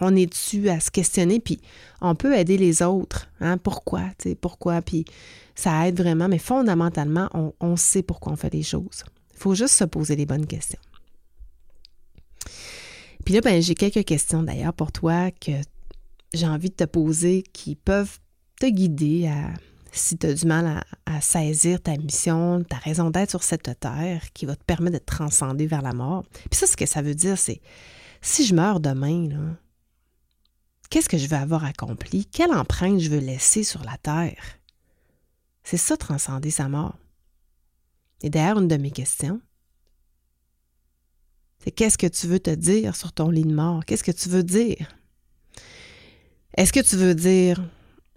On 0.02 0.16
est 0.16 0.28
dessus 0.28 0.70
à 0.70 0.80
se 0.80 0.92
questionner, 0.92 1.40
puis 1.40 1.60
on 2.02 2.16
peut 2.16 2.36
aider 2.36 2.58
les 2.58 2.84
autres. 2.84 3.30
Hein? 3.40 3.58
Pourquoi? 3.58 4.04
Pourquoi? 4.40 4.82
Puis 4.82 5.06
ça 5.56 5.88
aide 5.88 5.98
vraiment, 5.98 6.28
mais 6.28 6.38
fondamentalement, 6.38 7.30
on, 7.60 7.76
sait 7.76 8.04
pourquoi 8.04 8.34
on 8.34 8.36
fait 8.36 8.54
les 8.54 8.64
choses. 8.64 9.04
Il 9.38 9.42
faut 9.42 9.56
juste 9.56 9.76
se 9.76 9.84
poser 9.84 10.16
les 10.16 10.26
bonnes 10.26 10.48
questions. 10.48 10.80
Puis 13.24 13.34
là, 13.34 13.42
ben, 13.42 13.62
j'ai 13.62 13.76
quelques 13.76 14.06
questions 14.06 14.42
d'ailleurs 14.42 14.74
pour 14.74 14.92
toi 14.92 15.32
que 15.32 15.52
j'ai 16.34 16.48
envie 16.48 16.70
de 16.70 16.76
te 16.76 16.86
poser 16.86 17.44
qui 17.54 17.76
peuvent 17.76 18.20
te 18.60 18.66
guider 18.66 19.28
à 19.28 19.54
si 19.92 20.18
tu 20.18 20.28
as 20.28 20.34
du 20.34 20.46
mal 20.46 20.84
à, 21.06 21.22
saisir 21.22 21.82
ta 21.82 21.98
mission, 21.98 22.64
ta 22.64 22.78
raison 22.78 23.10
d'être 23.10 23.32
sur 23.32 23.44
cette 23.44 23.80
terre 23.80 24.22
qui 24.34 24.46
va 24.46 24.56
te 24.56 24.64
permettre 24.64 25.00
de 25.00 25.04
transcender 25.04 25.66
vers 25.66 25.82
la 25.82 25.94
mort. 25.94 26.24
Puis 26.50 26.60
ça, 26.60 26.68
ce 26.68 26.78
que 26.78 26.86
ça 26.86 27.02
veut 27.02 27.16
dire, 27.16 27.38
c'est 27.38 27.62
si 28.22 28.46
je 28.46 28.54
meurs 28.54 28.80
demain, 28.80 29.56
qu'est-ce 30.90 31.10
que 31.10 31.18
je 31.18 31.28
veux 31.28 31.38
avoir 31.38 31.66
accompli? 31.66 32.26
Quelle 32.26 32.54
empreinte 32.54 33.00
je 33.00 33.10
veux 33.10 33.20
laisser 33.20 33.64
sur 33.64 33.84
la 33.84 33.98
terre? 33.98 34.42
C'est 35.64 35.78
ça, 35.78 35.98
transcender 35.98 36.52
sa 36.52 36.70
mort. 36.70 36.98
Et 38.22 38.30
d'ailleurs, 38.30 38.60
une 38.60 38.68
de 38.68 38.78
mes 38.78 38.92
questions, 38.92 39.42
c'est 41.60 41.72
qu'est-ce 41.72 41.98
que 41.98 42.08
tu 42.08 42.28
veux 42.28 42.40
te 42.40 42.50
dire 42.50 42.96
sur 42.96 43.14
ton 43.14 43.30
lit 43.30 43.46
de 43.46 43.54
mort? 43.54 43.86
Qu'est-ce 43.86 44.04
que 44.04 44.12
tu 44.12 44.30
veux 44.30 44.44
dire? 44.44 44.88
Est-ce 46.56 46.74
que 46.74 46.80
tu 46.80 46.96
veux 46.96 47.16
dire 47.16 47.62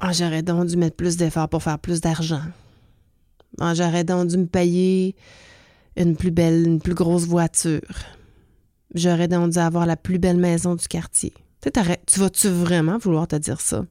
ah, 0.02 0.12
j'aurais 0.12 0.42
donc 0.42 0.66
dû 0.66 0.78
mettre 0.78 0.96
plus 0.96 1.18
d'efforts 1.18 1.50
pour 1.50 1.62
faire 1.62 1.78
plus 1.78 2.00
d'argent. 2.00 2.42
Ah, 3.60 3.74
j'aurais 3.74 4.02
donc 4.02 4.28
dû 4.28 4.38
me 4.38 4.46
payer 4.46 5.14
une 5.94 6.16
plus 6.16 6.30
belle, 6.30 6.66
une 6.66 6.80
plus 6.80 6.94
grosse 6.94 7.26
voiture. 7.26 7.82
J'aurais 8.94 9.28
donc 9.28 9.50
dû 9.50 9.58
avoir 9.58 9.84
la 9.84 9.98
plus 9.98 10.18
belle 10.18 10.38
maison 10.38 10.74
du 10.74 10.88
quartier. 10.88 11.34
Tu, 11.60 12.18
vas-tu 12.18 12.48
vraiment 12.48 12.96
vouloir 12.96 13.28
te 13.28 13.36
dire 13.36 13.60
ça? 13.60 13.84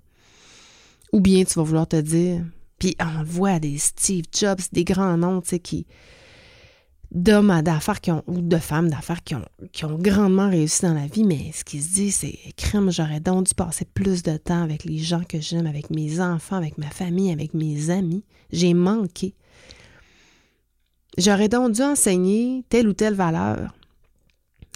Ou 1.14 1.22
bien 1.22 1.44
tu 1.44 1.54
vas 1.54 1.64
vouloir 1.64 1.88
te 1.88 1.98
dire. 1.98 2.44
Puis 2.80 2.96
on 3.00 3.24
voit 3.24 3.60
des 3.60 3.78
Steve 3.78 4.26
Jobs, 4.34 4.62
des 4.72 4.86
grands 4.86 5.18
noms, 5.18 5.42
tu 5.42 5.50
sais, 5.50 5.60
qui, 5.60 5.86
d'hommes 7.12 7.62
d'affaires 7.62 8.02
qui 8.02 8.12
ont, 8.12 8.24
ou 8.28 8.42
de 8.42 8.58
femmes 8.58 8.90
d'affaires 8.90 9.24
qui 9.24 9.36
ont, 9.36 9.46
qui 9.72 9.86
ont 9.86 9.98
grandement 9.98 10.50
réussi 10.50 10.84
dans 10.84 10.94
la 10.94 11.08
vie, 11.08 11.24
mais 11.24 11.52
ce 11.54 11.64
qui 11.64 11.82
se 11.82 11.94
dit, 11.94 12.12
c'est 12.12 12.38
crime, 12.56 12.92
j'aurais 12.92 13.20
donc 13.20 13.48
dû 13.48 13.54
passer 13.54 13.86
plus 13.86 14.24
de 14.24 14.38
temps 14.38 14.62
avec 14.64 14.84
les 14.84 15.00
gens 15.00 15.24
que 15.24 15.40
j'aime, 15.40 15.66
avec 15.68 15.90
mes 15.90 16.22
enfants, 16.22 16.56
avec 16.56 16.78
ma 16.78 16.90
famille, 16.90 17.32
avec 17.32 17.54
mes 17.54 17.90
amis. 17.90 18.24
J'ai 18.52 18.74
manqué. 18.74 19.36
J'aurais 21.18 21.50
donc 21.50 21.74
dû 21.74 21.82
enseigner 21.82 22.64
telle 22.70 22.88
ou 22.88 22.94
telle 22.94 23.16
valeur 23.16 23.74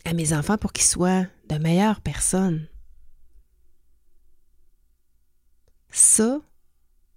à 0.06 0.13
mes 0.13 0.34
enfants 0.34 0.58
pour 0.58 0.74
qu'ils 0.74 0.86
soient 0.86 1.26
de 1.50 1.56
meilleures 1.58 2.02
personnes. 2.02 2.68
Ça, 5.89 6.42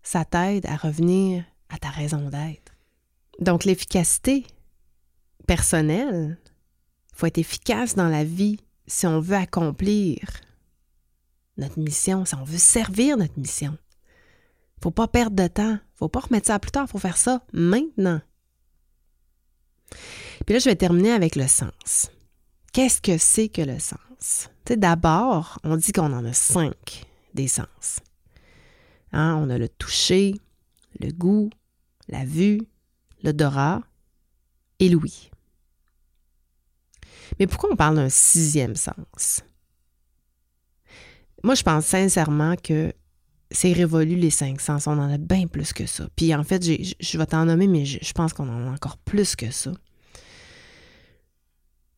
ça 0.07 0.25
t'aide 0.25 0.67
à 0.67 0.77
revenir 0.77 1.45
à 1.69 1.79
ta 1.79 1.91
raison 1.91 2.31
d'être. 2.31 2.73
Donc 3.41 3.65
l'efficacité, 3.65 4.47
personnel. 5.49 6.39
Il 7.11 7.19
faut 7.19 7.27
être 7.27 7.39
efficace 7.39 7.97
dans 7.97 8.09
la 8.09 8.23
vie 8.23 8.61
si 8.87 9.09
on 9.09 9.19
veut 9.19 9.35
accomplir 9.35 10.19
notre 11.57 11.81
mission, 11.81 12.25
si 12.25 12.37
on 12.37 12.45
veut 12.45 12.57
servir 12.57 13.17
notre 13.17 13.37
mission. 13.37 13.77
Faut 14.81 14.93
pas 14.93 15.09
perdre 15.09 15.35
de 15.35 15.49
temps. 15.49 15.79
Faut 15.97 16.09
pas 16.09 16.21
remettre 16.21 16.47
ça 16.47 16.61
plus 16.61 16.71
tard. 16.71 16.89
Faut 16.89 16.99
faire 16.99 17.17
ça 17.17 17.43
maintenant. 17.53 18.21
Puis 20.45 20.53
là, 20.53 20.61
je 20.61 20.69
vais 20.69 20.77
terminer 20.77 21.13
avec 21.13 21.35
le 21.35 21.49
sens. 21.49 22.13
Qu'est-ce 22.73 23.01
que 23.01 23.19
c'est 23.19 23.49
que 23.49 23.63
le 23.63 23.81
sens? 23.81 24.51
D'abord, 24.67 25.59
on 25.65 25.77
dit 25.77 25.91
qu'on 25.91 26.13
en 26.13 26.25
a 26.25 26.33
cinq 26.33 27.07
des 27.35 27.49
sens. 27.49 27.99
Hein, 29.17 29.35
on 29.43 29.49
a 29.49 29.57
le 29.57 29.67
toucher, 29.67 30.35
le 31.01 31.11
goût, 31.11 31.49
la 32.07 32.27
vue, 32.27 32.61
l'odorat 33.23 33.81
et 34.79 34.91
l'ouïe. 34.91 35.31
Mais 37.39 37.47
pourquoi 37.47 37.71
on 37.73 37.77
parle 37.77 37.97
d'un 37.97 38.11
sixième 38.11 38.77
sens? 38.77 39.41
Moi, 41.43 41.55
je 41.55 41.63
pense 41.63 41.87
sincèrement 41.87 42.57
que 42.57 42.93
c'est 43.51 43.73
révolu 43.73 44.17
les 44.17 44.29
cinq 44.29 44.61
sens. 44.61 44.87
On 44.87 44.99
en 44.99 45.11
a 45.11 45.17
bien 45.17 45.47
plus 45.47 45.73
que 45.73 45.87
ça. 45.87 46.07
Puis 46.15 46.35
en 46.35 46.45
fait, 46.45 46.63
je 46.63 47.19
vais 47.19 47.27
t'en 47.27 47.47
nommer, 47.47 47.69
mais 47.69 47.87
je, 47.87 48.13
pense 48.13 48.35
qu'on 48.35 48.51
en 48.51 48.69
a 48.69 48.71
encore 48.71 48.99
plus 48.99 49.35
que 49.35 49.51
ça. 49.51 49.73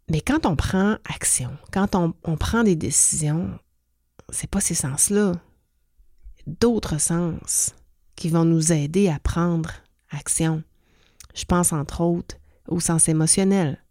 Mais 0.09 0.20
quand 0.20 0.46
on 0.46 0.54
prend 0.54 0.98
action, 1.04 1.50
quand 1.72 1.96
on, 1.96 2.14
on 2.22 2.37
prend 2.37 2.62
des 2.62 2.76
décisions, 2.76 3.59
c'est 4.31 4.48
pas 4.48 4.61
ces 4.61 4.74
sens-là. 4.74 5.33
D'autres 6.48 6.96
sens 6.96 7.74
qui 8.16 8.30
vont 8.30 8.46
nous 8.46 8.72
aider 8.72 9.11
à 9.11 9.18
prendre 9.18 9.70
action. 10.11 10.62
Je 11.34 11.44
pense 11.44 11.74
entre 11.74 12.00
autres 12.00 12.37
au 12.66 12.80
sens 12.80 13.06
émotionnel, 13.11 13.84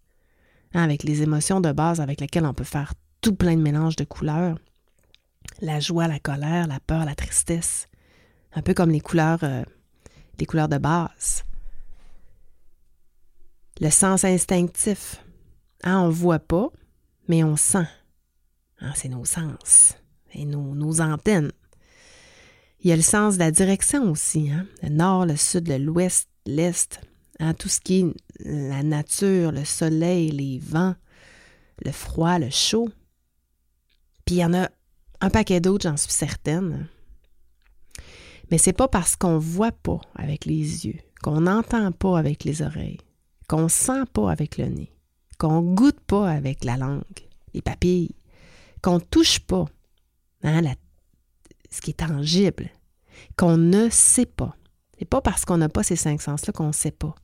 hein, 0.73 0.81
avec 0.81 1.03
les 1.03 1.21
émotions 1.21 1.61
de 1.61 1.71
base 1.71 2.01
avec 2.01 2.19
lesquelles 2.19 2.47
on 2.47 2.55
peut 2.55 2.63
faire 2.63 2.95
tout 3.21 3.35
plein 3.35 3.55
de 3.55 3.61
mélanges 3.61 3.95
de 3.95 4.05
couleurs. 4.05 4.57
La 5.61 5.79
joie, 5.79 6.07
la 6.07 6.19
colère, 6.19 6.65
la 6.65 6.79
peur, 6.79 7.05
la 7.05 7.13
tristesse. 7.13 7.85
Un 8.53 8.63
peu 8.63 8.73
comme 8.73 8.89
les 8.89 9.01
couleurs, 9.01 9.43
euh, 9.43 9.63
couleurs 10.47 10.67
de 10.67 10.79
base. 10.79 11.43
Le 13.79 13.91
sens 13.91 14.23
instinctif. 14.23 15.23
Hein, 15.83 15.99
on 15.99 16.07
ne 16.07 16.11
voit 16.11 16.39
pas, 16.39 16.69
mais 17.27 17.43
on 17.43 17.55
sent. 17.55 17.87
Hein, 18.79 18.93
c'est 18.95 19.09
nos 19.09 19.25
sens 19.25 19.93
et 20.33 20.43
nos 20.45 21.01
antennes. 21.01 21.51
Il 22.79 22.89
y 22.89 22.93
a 22.93 22.95
le 22.95 23.01
sens 23.01 23.35
de 23.35 23.39
la 23.39 23.51
direction 23.51 24.11
aussi, 24.11 24.51
hein? 24.51 24.65
le 24.83 24.89
nord, 24.89 25.25
le 25.25 25.35
sud, 25.35 25.67
l'ouest, 25.67 26.29
l'est, 26.45 27.01
hein? 27.39 27.53
tout 27.53 27.69
ce 27.69 27.79
qui 27.79 28.01
est 28.01 28.05
la 28.45 28.83
nature, 28.83 29.51
le 29.51 29.65
soleil, 29.65 30.29
les 30.29 30.59
vents, 30.59 30.95
le 31.83 31.91
froid, 31.91 32.37
le 32.37 32.49
chaud. 32.49 32.89
Puis 34.25 34.35
il 34.35 34.39
y 34.39 34.45
en 34.45 34.53
a 34.53 34.69
un 35.21 35.29
paquet 35.29 35.59
d'autres, 35.59 35.89
j'en 35.89 35.97
suis 35.97 36.11
certaine. 36.11 36.87
Mais 38.51 38.57
c'est 38.57 38.73
pas 38.73 38.87
parce 38.87 39.15
qu'on 39.15 39.39
voit 39.39 39.71
pas 39.71 39.99
avec 40.15 40.45
les 40.45 40.85
yeux, 40.85 40.99
qu'on 41.21 41.41
n'entend 41.41 41.91
pas 41.91 42.17
avec 42.17 42.43
les 42.43 42.61
oreilles, 42.61 42.99
qu'on 43.47 43.67
sent 43.67 44.03
pas 44.13 44.31
avec 44.31 44.57
le 44.57 44.65
nez, 44.65 44.93
qu'on 45.37 45.61
goûte 45.61 45.99
pas 46.01 46.29
avec 46.29 46.63
la 46.63 46.77
langue, 46.77 47.01
les 47.53 47.61
papilles, 47.61 48.15
qu'on 48.81 48.99
touche 48.99 49.39
pas 49.39 49.65
hein, 50.43 50.61
la 50.61 50.75
ce 51.69 51.81
qui 51.81 51.91
est 51.91 52.05
tangible, 52.05 52.69
qu'on 53.35 53.57
ne 53.57 53.89
sait 53.89 54.25
pas. 54.25 54.55
C'est 54.97 55.05
pas 55.05 55.21
parce 55.21 55.45
qu'on 55.45 55.57
n'a 55.57 55.69
pas 55.69 55.83
ces 55.83 55.95
cinq 55.95 56.21
sens-là 56.21 56.53
qu'on 56.53 56.67
ne 56.67 56.71
sait 56.71 56.91
pas. 56.91 57.15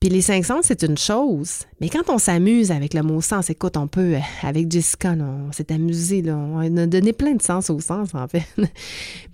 Puis 0.00 0.08
les 0.08 0.22
cinq 0.22 0.46
sens, 0.46 0.64
c'est 0.64 0.82
une 0.82 0.96
chose, 0.96 1.66
mais 1.78 1.90
quand 1.90 2.08
on 2.08 2.16
s'amuse 2.16 2.70
avec 2.70 2.94
le 2.94 3.02
mot 3.02 3.20
sens, 3.20 3.50
écoute, 3.50 3.76
on 3.76 3.86
peut, 3.86 4.14
euh, 4.14 4.20
avec 4.42 4.72
Jessica, 4.72 5.12
on 5.12 5.52
s'est 5.52 5.70
amusé, 5.70 6.22
là, 6.22 6.36
on 6.38 6.76
a 6.78 6.86
donné 6.86 7.12
plein 7.12 7.34
de 7.34 7.42
sens 7.42 7.68
au 7.68 7.80
sens, 7.80 8.14
en 8.14 8.26
fait. 8.26 8.46
Puis 8.56 8.66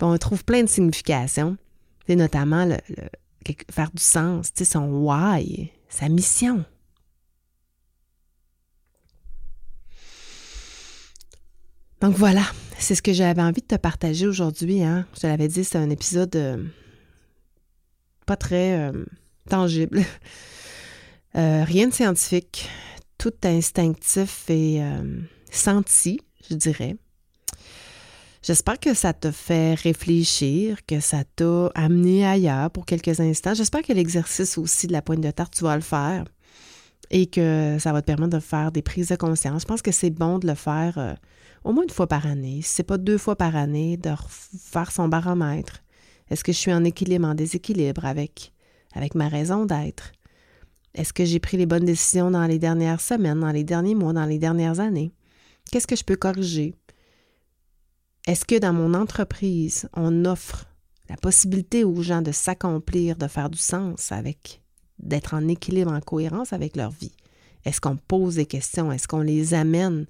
on 0.00 0.18
trouve 0.18 0.44
plein 0.44 0.64
de 0.64 0.68
significations, 0.68 1.56
notamment 2.08 2.68
faire 3.70 3.90
du 3.94 4.02
sens, 4.02 4.50
son 4.60 4.88
why, 4.88 5.70
sa 5.88 6.08
mission. 6.08 6.64
Donc 12.00 12.14
voilà, 12.14 12.42
c'est 12.78 12.94
ce 12.94 13.00
que 13.00 13.12
j'avais 13.12 13.40
envie 13.40 13.62
de 13.62 13.66
te 13.66 13.76
partager 13.76 14.26
aujourd'hui. 14.26 14.82
Hein. 14.82 15.06
Je 15.14 15.20
te 15.20 15.26
l'avais 15.26 15.48
dit, 15.48 15.64
c'est 15.64 15.78
un 15.78 15.88
épisode 15.88 16.36
euh, 16.36 16.62
pas 18.26 18.36
très 18.36 18.78
euh, 18.78 19.04
tangible. 19.48 20.02
Euh, 21.34 21.64
rien 21.64 21.86
de 21.86 21.92
scientifique, 21.92 22.66
tout 23.18 23.34
instinctif 23.44 24.48
et 24.48 24.80
senti, 25.50 26.18
je 26.48 26.54
dirais. 26.54 26.96
J'espère 28.42 28.80
que 28.80 28.94
ça 28.94 29.12
t'a 29.12 29.32
fait 29.32 29.74
réfléchir, 29.74 30.78
que 30.86 30.98
ça 30.98 31.24
t'a 31.24 31.66
amené 31.74 32.26
ailleurs 32.26 32.70
pour 32.70 32.86
quelques 32.86 33.20
instants. 33.20 33.52
J'espère 33.52 33.82
que 33.82 33.92
l'exercice 33.92 34.56
aussi 34.56 34.86
de 34.86 34.92
la 34.92 35.02
pointe 35.02 35.20
de 35.20 35.30
tarte, 35.30 35.52
tu 35.54 35.64
vas 35.64 35.76
le 35.76 35.82
faire 35.82 36.24
et 37.10 37.26
que 37.26 37.76
ça 37.80 37.92
va 37.92 38.00
te 38.00 38.06
permettre 38.06 38.32
de 38.32 38.40
faire 38.40 38.72
des 38.72 38.80
prises 38.80 39.08
de 39.08 39.16
conscience. 39.16 39.60
Je 39.60 39.66
pense 39.66 39.82
que 39.82 39.92
c'est 39.92 40.08
bon 40.08 40.38
de 40.38 40.46
le 40.46 40.54
faire 40.54 41.18
au 41.66 41.72
moins 41.72 41.82
une 41.82 41.90
fois 41.90 42.06
par 42.06 42.26
année, 42.26 42.62
si 42.62 42.74
ce 42.74 42.82
n'est 42.82 42.86
pas 42.86 42.96
deux 42.96 43.18
fois 43.18 43.34
par 43.34 43.56
année, 43.56 43.96
de 43.96 44.10
faire 44.56 44.92
son 44.92 45.08
baromètre. 45.08 45.82
Est-ce 46.30 46.44
que 46.44 46.52
je 46.52 46.58
suis 46.58 46.72
en 46.72 46.84
équilibre, 46.84 47.26
en 47.26 47.34
déséquilibre 47.34 48.04
avec, 48.04 48.52
avec 48.94 49.16
ma 49.16 49.28
raison 49.28 49.66
d'être? 49.66 50.12
Est-ce 50.94 51.12
que 51.12 51.24
j'ai 51.24 51.40
pris 51.40 51.56
les 51.56 51.66
bonnes 51.66 51.84
décisions 51.84 52.30
dans 52.30 52.46
les 52.46 52.60
dernières 52.60 53.00
semaines, 53.00 53.40
dans 53.40 53.50
les 53.50 53.64
derniers 53.64 53.96
mois, 53.96 54.12
dans 54.12 54.26
les 54.26 54.38
dernières 54.38 54.78
années? 54.78 55.12
Qu'est-ce 55.72 55.88
que 55.88 55.96
je 55.96 56.04
peux 56.04 56.14
corriger? 56.14 56.76
Est-ce 58.28 58.44
que 58.44 58.60
dans 58.60 58.72
mon 58.72 58.94
entreprise, 58.94 59.88
on 59.92 60.24
offre 60.24 60.66
la 61.08 61.16
possibilité 61.16 61.82
aux 61.82 62.00
gens 62.00 62.22
de 62.22 62.30
s'accomplir, 62.30 63.16
de 63.16 63.26
faire 63.26 63.50
du 63.50 63.58
sens 63.58 64.12
avec, 64.12 64.62
d'être 65.00 65.34
en 65.34 65.48
équilibre, 65.48 65.92
en 65.92 66.00
cohérence 66.00 66.52
avec 66.52 66.76
leur 66.76 66.90
vie? 66.90 67.16
Est-ce 67.64 67.80
qu'on 67.80 67.96
pose 67.96 68.36
des 68.36 68.46
questions? 68.46 68.92
Est-ce 68.92 69.08
qu'on 69.08 69.20
les 69.20 69.52
amène 69.52 70.06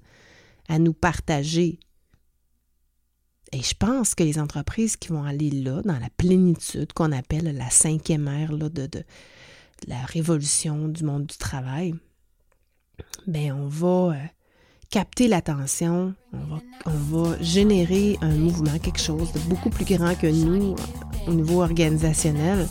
à 0.67 0.79
nous 0.79 0.93
partager. 0.93 1.79
Et 3.53 3.61
je 3.61 3.73
pense 3.73 4.13
que 4.13 4.23
les 4.23 4.39
entreprises 4.39 4.97
qui 4.97 5.09
vont 5.09 5.23
aller 5.23 5.49
là, 5.49 5.81
dans 5.83 5.99
la 5.99 6.09
plénitude 6.17 6.91
qu'on 6.93 7.11
appelle 7.11 7.55
la 7.55 7.69
cinquième 7.69 8.27
ère 8.27 8.51
là, 8.51 8.69
de, 8.69 8.87
de, 8.87 9.03
la 9.87 10.01
révolution 10.05 10.87
du 10.87 11.03
monde 11.03 11.27
du 11.27 11.37
travail, 11.37 11.95
bien, 13.25 13.55
on 13.55 13.67
va 13.67 14.15
euh, 14.15 14.25
capter 14.89 15.27
l'attention, 15.27 16.13
on 16.33 16.55
va, 16.55 16.61
on 16.85 16.91
va 16.91 17.41
générer 17.41 18.17
un 18.21 18.35
mouvement, 18.35 18.77
quelque 18.79 18.99
chose 18.99 19.31
de 19.31 19.39
beaucoup 19.39 19.69
plus 19.69 19.85
grand 19.85 20.15
que 20.15 20.27
nous 20.27 20.75
au 21.27 21.33
niveau 21.33 21.61
organisationnel. 21.61 22.67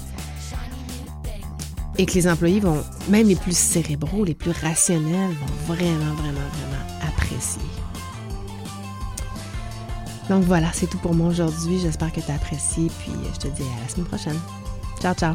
Et 1.99 2.05
que 2.05 2.13
les 2.13 2.29
employés 2.29 2.61
vont, 2.61 2.85
même 3.09 3.27
les 3.27 3.37
plus 3.37 3.57
cérébraux, 3.57 4.25
les 4.25 4.35
plus 4.35 4.51
rationnels, 4.51 5.33
vont 5.33 5.75
vraiment, 5.75 6.13
vraiment, 6.15 6.49
vraiment 6.53 7.09
apprécier. 7.09 7.63
Donc 10.29 10.43
voilà, 10.45 10.69
c'est 10.73 10.87
tout 10.87 10.99
pour 10.99 11.15
moi 11.15 11.29
aujourd'hui. 11.29 11.79
J'espère 11.79 12.13
que 12.13 12.21
tu 12.21 12.31
as 12.31 12.35
apprécié. 12.35 12.91
Puis 12.99 13.13
je 13.35 13.39
te 13.39 13.49
dis 13.49 13.63
à 13.63 13.83
la 13.83 13.89
semaine 13.89 14.07
prochaine. 14.07 14.39
Ciao, 15.01 15.15
ciao. 15.15 15.35